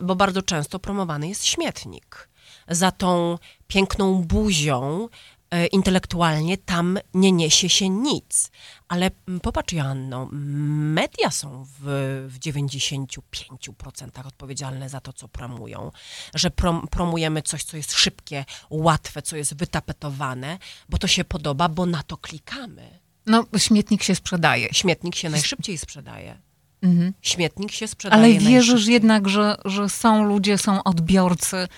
Bo 0.02 0.16
bardzo 0.16 0.42
często 0.42 0.78
promowany 0.78 1.28
jest 1.28 1.46
śmietnik. 1.46 2.28
Za 2.68 2.90
tą 2.90 3.38
piękną 3.66 4.22
buzią 4.22 5.08
e, 5.50 5.66
intelektualnie 5.66 6.58
tam 6.58 6.98
nie 7.14 7.32
niesie 7.32 7.68
się 7.68 7.88
nic. 7.88 8.50
Ale 8.88 9.10
mm, 9.28 9.40
popatrz, 9.40 9.72
Joanno, 9.72 10.28
media 10.32 11.30
są 11.30 11.64
w, 11.64 11.80
w 12.28 12.38
95% 12.38 14.26
odpowiedzialne 14.26 14.88
za 14.88 15.00
to, 15.00 15.12
co 15.12 15.28
promują. 15.28 15.90
Że 16.34 16.50
prom, 16.50 16.88
promujemy 16.90 17.42
coś, 17.42 17.64
co 17.64 17.76
jest 17.76 17.92
szybkie, 17.92 18.44
łatwe, 18.70 19.22
co 19.22 19.36
jest 19.36 19.56
wytapetowane, 19.56 20.58
bo 20.88 20.98
to 20.98 21.06
się 21.06 21.24
podoba, 21.24 21.68
bo 21.68 21.86
na 21.86 22.02
to 22.02 22.16
klikamy. 22.16 23.00
No, 23.26 23.44
śmietnik 23.58 24.02
się 24.02 24.14
sprzedaje. 24.14 24.68
Śmietnik 24.72 25.14
się 25.14 25.28
najszybciej 25.30 25.78
sprzedaje. 25.78 26.40
Mhm. 26.84 27.12
Śmietnik 27.22 27.72
się 27.72 27.88
sprzedaje 27.88 28.22
Ale 28.22 28.32
wierzysz 28.32 28.86
jednak, 28.86 29.28
że, 29.28 29.56
że 29.64 29.88
są 29.88 30.24
ludzie, 30.24 30.58
są 30.58 30.82
odbiorcy, 30.82 31.68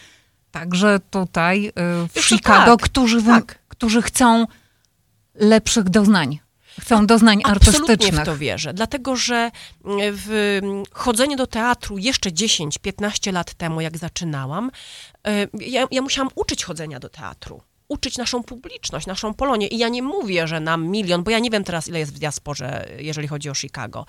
także 0.50 1.00
tutaj 1.10 1.66
y, 1.66 1.72
w 2.08 2.12
co, 2.12 2.22
Chicago, 2.22 2.76
tak, 2.76 2.90
którzy, 2.90 3.22
tak. 3.22 3.58
którzy 3.68 4.02
chcą 4.02 4.46
lepszych 5.34 5.88
doznań. 5.88 6.38
Chcą 6.80 7.06
doznań 7.06 7.40
Absolutnie 7.44 7.80
artystycznych. 7.80 8.22
w 8.22 8.24
to 8.24 8.36
wierzę, 8.36 8.74
dlatego 8.74 9.16
że 9.16 9.50
mm, 9.84 9.98
w 10.16 10.58
mm, 10.62 10.82
chodzenie 10.92 11.36
do 11.36 11.46
teatru 11.46 11.98
jeszcze 11.98 12.30
10-15 12.30 13.32
lat 13.32 13.54
temu, 13.54 13.80
jak 13.80 13.98
zaczynałam, 13.98 14.70
y, 15.28 15.48
ja, 15.60 15.86
ja 15.90 16.02
musiałam 16.02 16.30
uczyć 16.34 16.64
chodzenia 16.64 17.00
do 17.00 17.08
teatru. 17.08 17.60
Uczyć 17.88 18.18
naszą 18.18 18.42
publiczność, 18.42 19.06
naszą 19.06 19.34
Polonię. 19.34 19.66
I 19.66 19.78
ja 19.78 19.88
nie 19.88 20.02
mówię, 20.02 20.48
że 20.48 20.60
nam 20.60 20.86
milion, 20.88 21.22
bo 21.22 21.30
ja 21.30 21.38
nie 21.38 21.50
wiem 21.50 21.64
teraz, 21.64 21.88
ile 21.88 21.98
jest 21.98 22.14
w 22.14 22.18
diasporze, 22.18 22.88
jeżeli 22.98 23.28
chodzi 23.28 23.50
o 23.50 23.54
Chicago, 23.54 24.06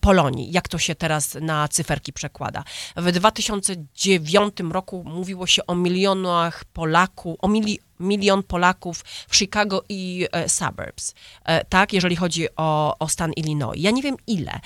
Polonii, 0.00 0.52
jak 0.52 0.68
to 0.68 0.78
się 0.78 0.94
teraz 0.94 1.36
na 1.40 1.68
cyferki 1.68 2.12
przekłada. 2.12 2.64
W 2.96 3.12
2009 3.12 4.54
roku 4.70 5.04
mówiło 5.06 5.46
się 5.46 5.66
o 5.66 5.74
milionach 5.74 6.64
Polaków, 6.64 7.36
o 7.40 7.48
mili, 7.48 7.78
milion 8.00 8.42
Polaków 8.42 9.04
w 9.28 9.36
Chicago 9.36 9.84
i 9.88 10.26
e, 10.32 10.48
suburbs, 10.48 11.14
e, 11.44 11.64
tak, 11.64 11.92
jeżeli 11.92 12.16
chodzi 12.16 12.46
o, 12.56 12.98
o 12.98 13.08
stan 13.08 13.32
Illinois. 13.32 13.82
Ja 13.82 13.90
nie 13.90 14.02
wiem 14.02 14.16
ile. 14.26 14.60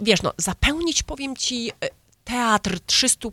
Wiesz, 0.00 0.22
no, 0.22 0.32
zapełnić, 0.36 1.02
powiem 1.02 1.36
ci, 1.36 1.70
e, 1.70 1.88
teatr 2.24 2.80
300 2.86 3.28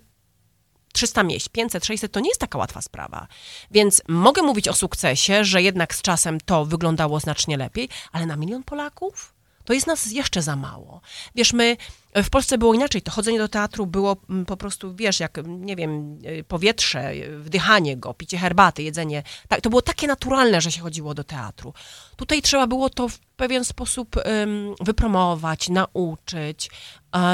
300 0.95 1.23
miejsc, 1.23 1.49
500, 1.49 1.85
600 1.85 2.11
to 2.11 2.19
nie 2.19 2.29
jest 2.29 2.41
taka 2.41 2.57
łatwa 2.57 2.81
sprawa. 2.81 3.27
Więc 3.71 4.01
mogę 4.07 4.41
mówić 4.41 4.67
o 4.67 4.73
sukcesie, 4.73 5.45
że 5.45 5.61
jednak 5.61 5.95
z 5.95 6.01
czasem 6.01 6.37
to 6.45 6.65
wyglądało 6.65 7.19
znacznie 7.19 7.57
lepiej, 7.57 7.89
ale 8.11 8.25
na 8.25 8.35
milion 8.35 8.63
Polaków 8.63 9.35
to 9.65 9.73
jest 9.73 9.87
nas 9.87 10.11
jeszcze 10.11 10.41
za 10.41 10.55
mało. 10.55 11.01
Wiesz, 11.35 11.53
my 11.53 11.77
w 12.15 12.29
Polsce 12.29 12.57
było 12.57 12.73
inaczej. 12.73 13.01
To 13.01 13.11
chodzenie 13.11 13.37
do 13.37 13.47
teatru 13.47 13.85
było 13.85 14.17
mm, 14.29 14.45
po 14.45 14.57
prostu, 14.57 14.95
wiesz, 14.95 15.19
jak, 15.19 15.37
nie 15.45 15.75
wiem, 15.75 16.19
y, 16.25 16.43
powietrze, 16.43 17.13
y, 17.13 17.39
wdychanie 17.39 17.97
go, 17.97 18.13
picie 18.13 18.37
herbaty, 18.37 18.83
jedzenie. 18.83 19.23
Tak, 19.47 19.61
to 19.61 19.69
było 19.69 19.81
takie 19.81 20.07
naturalne, 20.07 20.61
że 20.61 20.71
się 20.71 20.81
chodziło 20.81 21.13
do 21.13 21.23
teatru. 21.23 21.73
Tutaj 22.15 22.41
trzeba 22.41 22.67
było 22.67 22.89
to 22.89 23.07
w 23.07 23.19
pewien 23.19 23.65
sposób 23.65 24.15
ym, 24.17 24.75
wypromować, 24.81 25.69
nauczyć, 25.69 26.69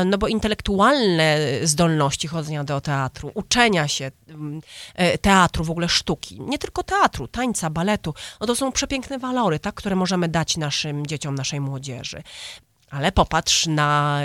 no 0.06 0.18
bo 0.18 0.28
intelektualne 0.28 1.38
zdolności 1.64 2.28
chodzenia 2.28 2.64
do 2.64 2.82
teatru, 2.82 3.32
uczenia 3.34 3.88
się 3.88 4.12
ym, 4.30 4.62
e, 4.96 5.18
teatru, 5.18 5.64
w 5.64 5.72
ogóle 5.72 5.90
sztuki, 5.90 6.42
nie 6.42 6.58
tylko 6.58 6.84
teatru, 6.84 7.28
tańca, 7.28 7.70
baletu, 7.70 8.14
no 8.40 8.48
to 8.48 8.56
są 8.56 8.72
przepiękne 8.72 9.20
walory, 9.20 9.60
tak, 9.60 9.76
które 9.76 9.96
możemy 9.96 10.28
dać 10.30 10.58
naszym 10.58 11.08
dzieciom, 11.08 11.36
naszej 11.36 11.60
młodzieży. 11.60 12.24
Ale 12.92 13.12
popatrz 13.12 13.68
na 13.68 14.22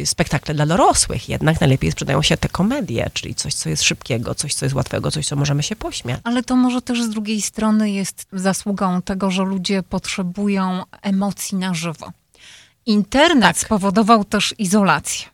y, 0.00 0.06
spektakle 0.06 0.54
dla 0.54 0.66
dorosłych. 0.66 1.28
Jednak 1.28 1.60
najlepiej 1.60 1.92
sprzedają 1.92 2.22
się 2.22 2.36
te 2.36 2.48
komedie, 2.48 3.10
czyli 3.12 3.34
coś, 3.34 3.54
co 3.54 3.68
jest 3.68 3.82
szybkiego, 3.82 4.34
coś, 4.34 4.54
co 4.54 4.66
jest 4.66 4.74
łatwego, 4.74 5.10
coś, 5.10 5.26
co 5.26 5.36
możemy 5.36 5.62
się 5.62 5.76
pośmiać. 5.76 6.20
Ale 6.24 6.42
to 6.42 6.56
może 6.56 6.82
też 6.82 7.02
z 7.02 7.08
drugiej 7.08 7.42
strony 7.42 7.90
jest 7.90 8.26
zasługą 8.32 9.02
tego, 9.02 9.30
że 9.30 9.42
ludzie 9.42 9.82
potrzebują 9.82 10.82
emocji 11.02 11.58
na 11.58 11.74
żywo. 11.74 12.12
Internet 12.88 13.56
Tak. 13.56 13.58
spowodował 13.58 14.24
też 14.24 14.54
izolację. 14.58 15.26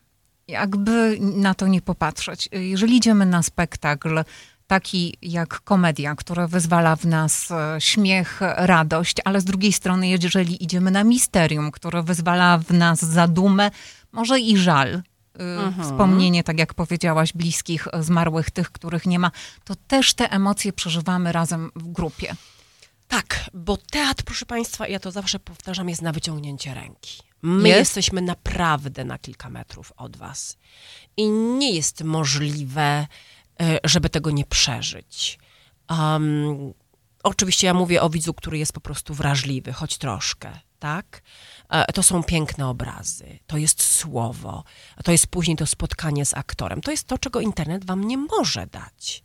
Jakby 0.47 1.17
na 1.19 1.53
to 1.53 1.67
nie 1.67 1.81
popatrzeć. 1.81 2.49
Jeżeli 2.51 2.97
idziemy 2.97 3.25
na 3.25 3.43
spektakl 3.43 4.23
taki 4.67 5.17
jak 5.21 5.59
komedia, 5.59 6.15
która 6.15 6.47
wyzwala 6.47 6.95
w 6.95 7.05
nas 7.05 7.51
e, 7.51 7.75
śmiech, 7.79 8.39
radość, 8.55 9.17
ale 9.25 9.41
z 9.41 9.45
drugiej 9.45 9.73
strony, 9.73 10.07
jeżeli 10.07 10.63
idziemy 10.63 10.91
na 10.91 11.03
misterium, 11.03 11.71
które 11.71 12.03
wyzwala 12.03 12.57
w 12.57 12.71
nas 12.71 13.05
zadumę, 13.05 13.71
może 14.11 14.39
i 14.39 14.57
żal, 14.57 15.01
y, 15.79 15.83
wspomnienie, 15.83 16.43
tak 16.43 16.59
jak 16.59 16.73
powiedziałaś, 16.73 17.33
bliskich 17.33 17.87
e, 17.87 18.03
zmarłych, 18.03 18.51
tych, 18.51 18.71
których 18.71 19.05
nie 19.05 19.19
ma, 19.19 19.31
to 19.63 19.75
też 19.87 20.13
te 20.13 20.31
emocje 20.31 20.73
przeżywamy 20.73 21.31
razem 21.31 21.71
w 21.75 21.87
grupie. 21.91 22.35
Tak, 23.07 23.49
bo 23.53 23.77
teatr, 23.77 24.23
proszę 24.23 24.45
Państwa, 24.45 24.87
ja 24.87 24.99
to 24.99 25.11
zawsze 25.11 25.39
powtarzam, 25.39 25.89
jest 25.89 26.01
na 26.01 26.11
wyciągnięcie 26.11 26.73
ręki. 26.73 27.23
My 27.41 27.69
Jest? 27.69 27.79
jesteśmy 27.79 28.21
naprawdę 28.21 29.05
na 29.05 29.17
kilka 29.19 29.49
metrów 29.49 29.93
od 29.97 30.17
Was. 30.17 30.57
I 31.17 31.29
nie 31.29 31.71
jest 31.71 32.03
możliwe, 32.03 33.07
e, 33.61 33.79
żeby 33.83 34.09
tego 34.09 34.31
nie 34.31 34.45
przeżyć. 34.45 35.39
Um, 35.89 36.73
oczywiście 37.23 37.67
ja 37.67 37.73
mówię 37.73 38.01
o 38.01 38.09
widzu, 38.09 38.33
który 38.33 38.57
jest 38.57 38.73
po 38.73 38.81
prostu 38.81 39.13
wrażliwy, 39.13 39.73
choć 39.73 39.97
troszkę, 39.97 40.59
tak? 40.79 41.21
E, 41.69 41.93
To 41.93 42.03
są 42.03 42.23
piękne 42.23 42.67
obrazy, 42.67 43.39
to 43.47 43.57
jest 43.57 43.83
słowo, 43.83 44.63
to 45.03 45.11
jest 45.11 45.27
później 45.27 45.57
to 45.57 45.65
spotkanie 45.65 46.25
z 46.25 46.33
aktorem. 46.33 46.81
To 46.81 46.91
jest 46.91 47.07
to, 47.07 47.17
czego 47.17 47.39
internet 47.41 47.85
Wam 47.85 48.03
nie 48.03 48.17
może 48.17 48.67
dać. 48.67 49.23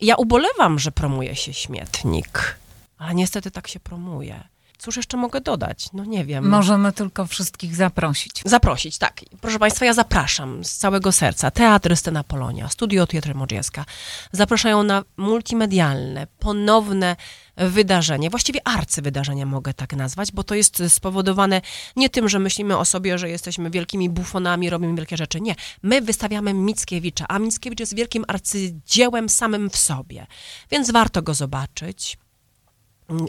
Ja 0.00 0.16
ubolewam, 0.16 0.78
że 0.78 0.92
promuje 0.92 1.36
się 1.36 1.52
śmietnik, 1.54 2.58
ale 3.02 3.14
niestety 3.14 3.50
tak 3.50 3.68
się 3.68 3.80
promuje. 3.80 4.44
cóż 4.78 4.96
jeszcze 4.96 5.16
mogę 5.16 5.40
dodać? 5.40 5.88
No 5.92 6.04
nie 6.04 6.24
wiem. 6.24 6.48
Możemy 6.48 6.92
tylko 6.92 7.26
wszystkich 7.26 7.76
zaprosić. 7.76 8.42
Zaprosić, 8.44 8.98
tak. 8.98 9.20
Proszę 9.40 9.58
Państwa, 9.58 9.84
ja 9.84 9.94
zapraszam 9.94 10.64
z 10.64 10.76
całego 10.76 11.12
serca. 11.12 11.50
Teatr 11.50 11.96
Scena 11.96 12.24
Polonia, 12.24 12.68
Studio 12.68 13.06
Teatr 13.06 13.34
Modrzieska 13.34 13.84
zapraszają 14.32 14.82
na 14.82 15.02
multimedialne, 15.16 16.26
ponowne 16.38 17.16
wydarzenie, 17.56 18.30
właściwie 18.30 18.66
arcywydarzenie 18.68 19.46
mogę 19.46 19.74
tak 19.74 19.96
nazwać, 19.96 20.32
bo 20.32 20.44
to 20.44 20.54
jest 20.54 20.82
spowodowane 20.88 21.60
nie 21.96 22.10
tym, 22.10 22.28
że 22.28 22.38
myślimy 22.38 22.78
o 22.78 22.84
sobie, 22.84 23.18
że 23.18 23.28
jesteśmy 23.28 23.70
wielkimi 23.70 24.10
bufonami, 24.10 24.70
robimy 24.70 24.94
wielkie 24.94 25.16
rzeczy. 25.16 25.40
Nie. 25.40 25.54
My 25.82 26.00
wystawiamy 26.00 26.54
Mickiewicza, 26.54 27.24
a 27.28 27.38
Mickiewicz 27.38 27.80
jest 27.80 27.96
wielkim 27.96 28.24
arcydziełem 28.28 29.28
samym 29.28 29.70
w 29.70 29.76
sobie. 29.76 30.26
Więc 30.70 30.90
warto 30.90 31.22
go 31.22 31.34
zobaczyć. 31.34 32.18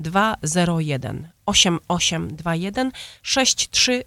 201 0.00 1.28
8821 1.46 2.92
630 3.22 4.04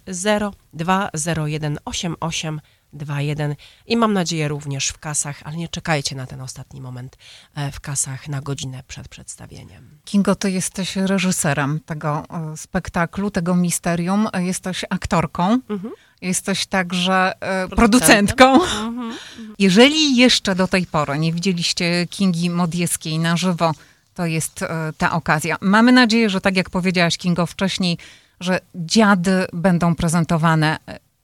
201 0.72 1.78
8821 1.84 2.77
2.1 2.94 3.54
i 3.86 3.96
mam 3.96 4.12
nadzieję 4.12 4.48
również 4.48 4.88
w 4.88 4.98
kasach, 4.98 5.40
ale 5.44 5.56
nie 5.56 5.68
czekajcie 5.68 6.16
na 6.16 6.26
ten 6.26 6.40
ostatni 6.40 6.80
moment, 6.80 7.16
e, 7.54 7.72
w 7.72 7.80
kasach 7.80 8.28
na 8.28 8.40
godzinę 8.40 8.82
przed 8.88 9.08
przedstawieniem. 9.08 9.98
Kingo, 10.04 10.34
ty 10.34 10.50
jesteś 10.50 10.96
reżyserem 10.96 11.80
tego 11.86 12.24
e, 12.30 12.56
spektaklu, 12.56 13.30
tego 13.30 13.54
misterium, 13.54 14.28
e, 14.32 14.44
jesteś 14.44 14.84
aktorką, 14.90 15.60
mhm. 15.68 15.94
jesteś 16.22 16.66
także 16.66 17.32
producentką. 17.70 18.58
Mhm. 18.88 19.16
Jeżeli 19.58 20.16
jeszcze 20.16 20.54
do 20.54 20.68
tej 20.68 20.86
pory 20.86 21.18
nie 21.18 21.32
widzieliście 21.32 22.06
Kingi 22.06 22.50
Modieskiej 22.50 23.18
na 23.18 23.36
żywo, 23.36 23.72
to 24.14 24.26
jest 24.26 24.64
ta 24.98 25.12
okazja. 25.12 25.56
Mamy 25.60 25.92
nadzieję, 25.92 26.30
że 26.30 26.40
tak 26.40 26.56
jak 26.56 26.70
powiedziałaś 26.70 27.18
Kingo 27.18 27.46
wcześniej, 27.46 27.98
że 28.40 28.60
dziady 28.74 29.46
będą 29.52 29.94
prezentowane 29.94 30.78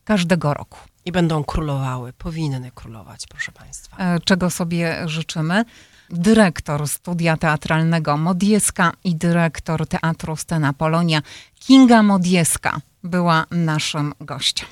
każdego 0.04 0.54
roku. 0.54 0.78
I 1.04 1.12
będą 1.12 1.44
królowały, 1.44 2.12
powinny 2.12 2.70
królować, 2.74 3.26
proszę 3.26 3.52
Państwa. 3.52 3.96
E, 3.98 4.20
czego 4.20 4.50
sobie 4.50 5.08
życzymy? 5.08 5.64
Dyrektor 6.10 6.88
studia 6.88 7.36
teatralnego 7.36 8.16
Modieska 8.16 8.92
i 9.04 9.16
dyrektor 9.16 9.86
Teatru 9.86 10.36
Scena 10.36 10.72
Polonia 10.72 11.22
Kinga 11.60 12.02
Modieska 12.02 12.80
była 13.02 13.46
naszym 13.50 14.14
gościem. 14.20 14.68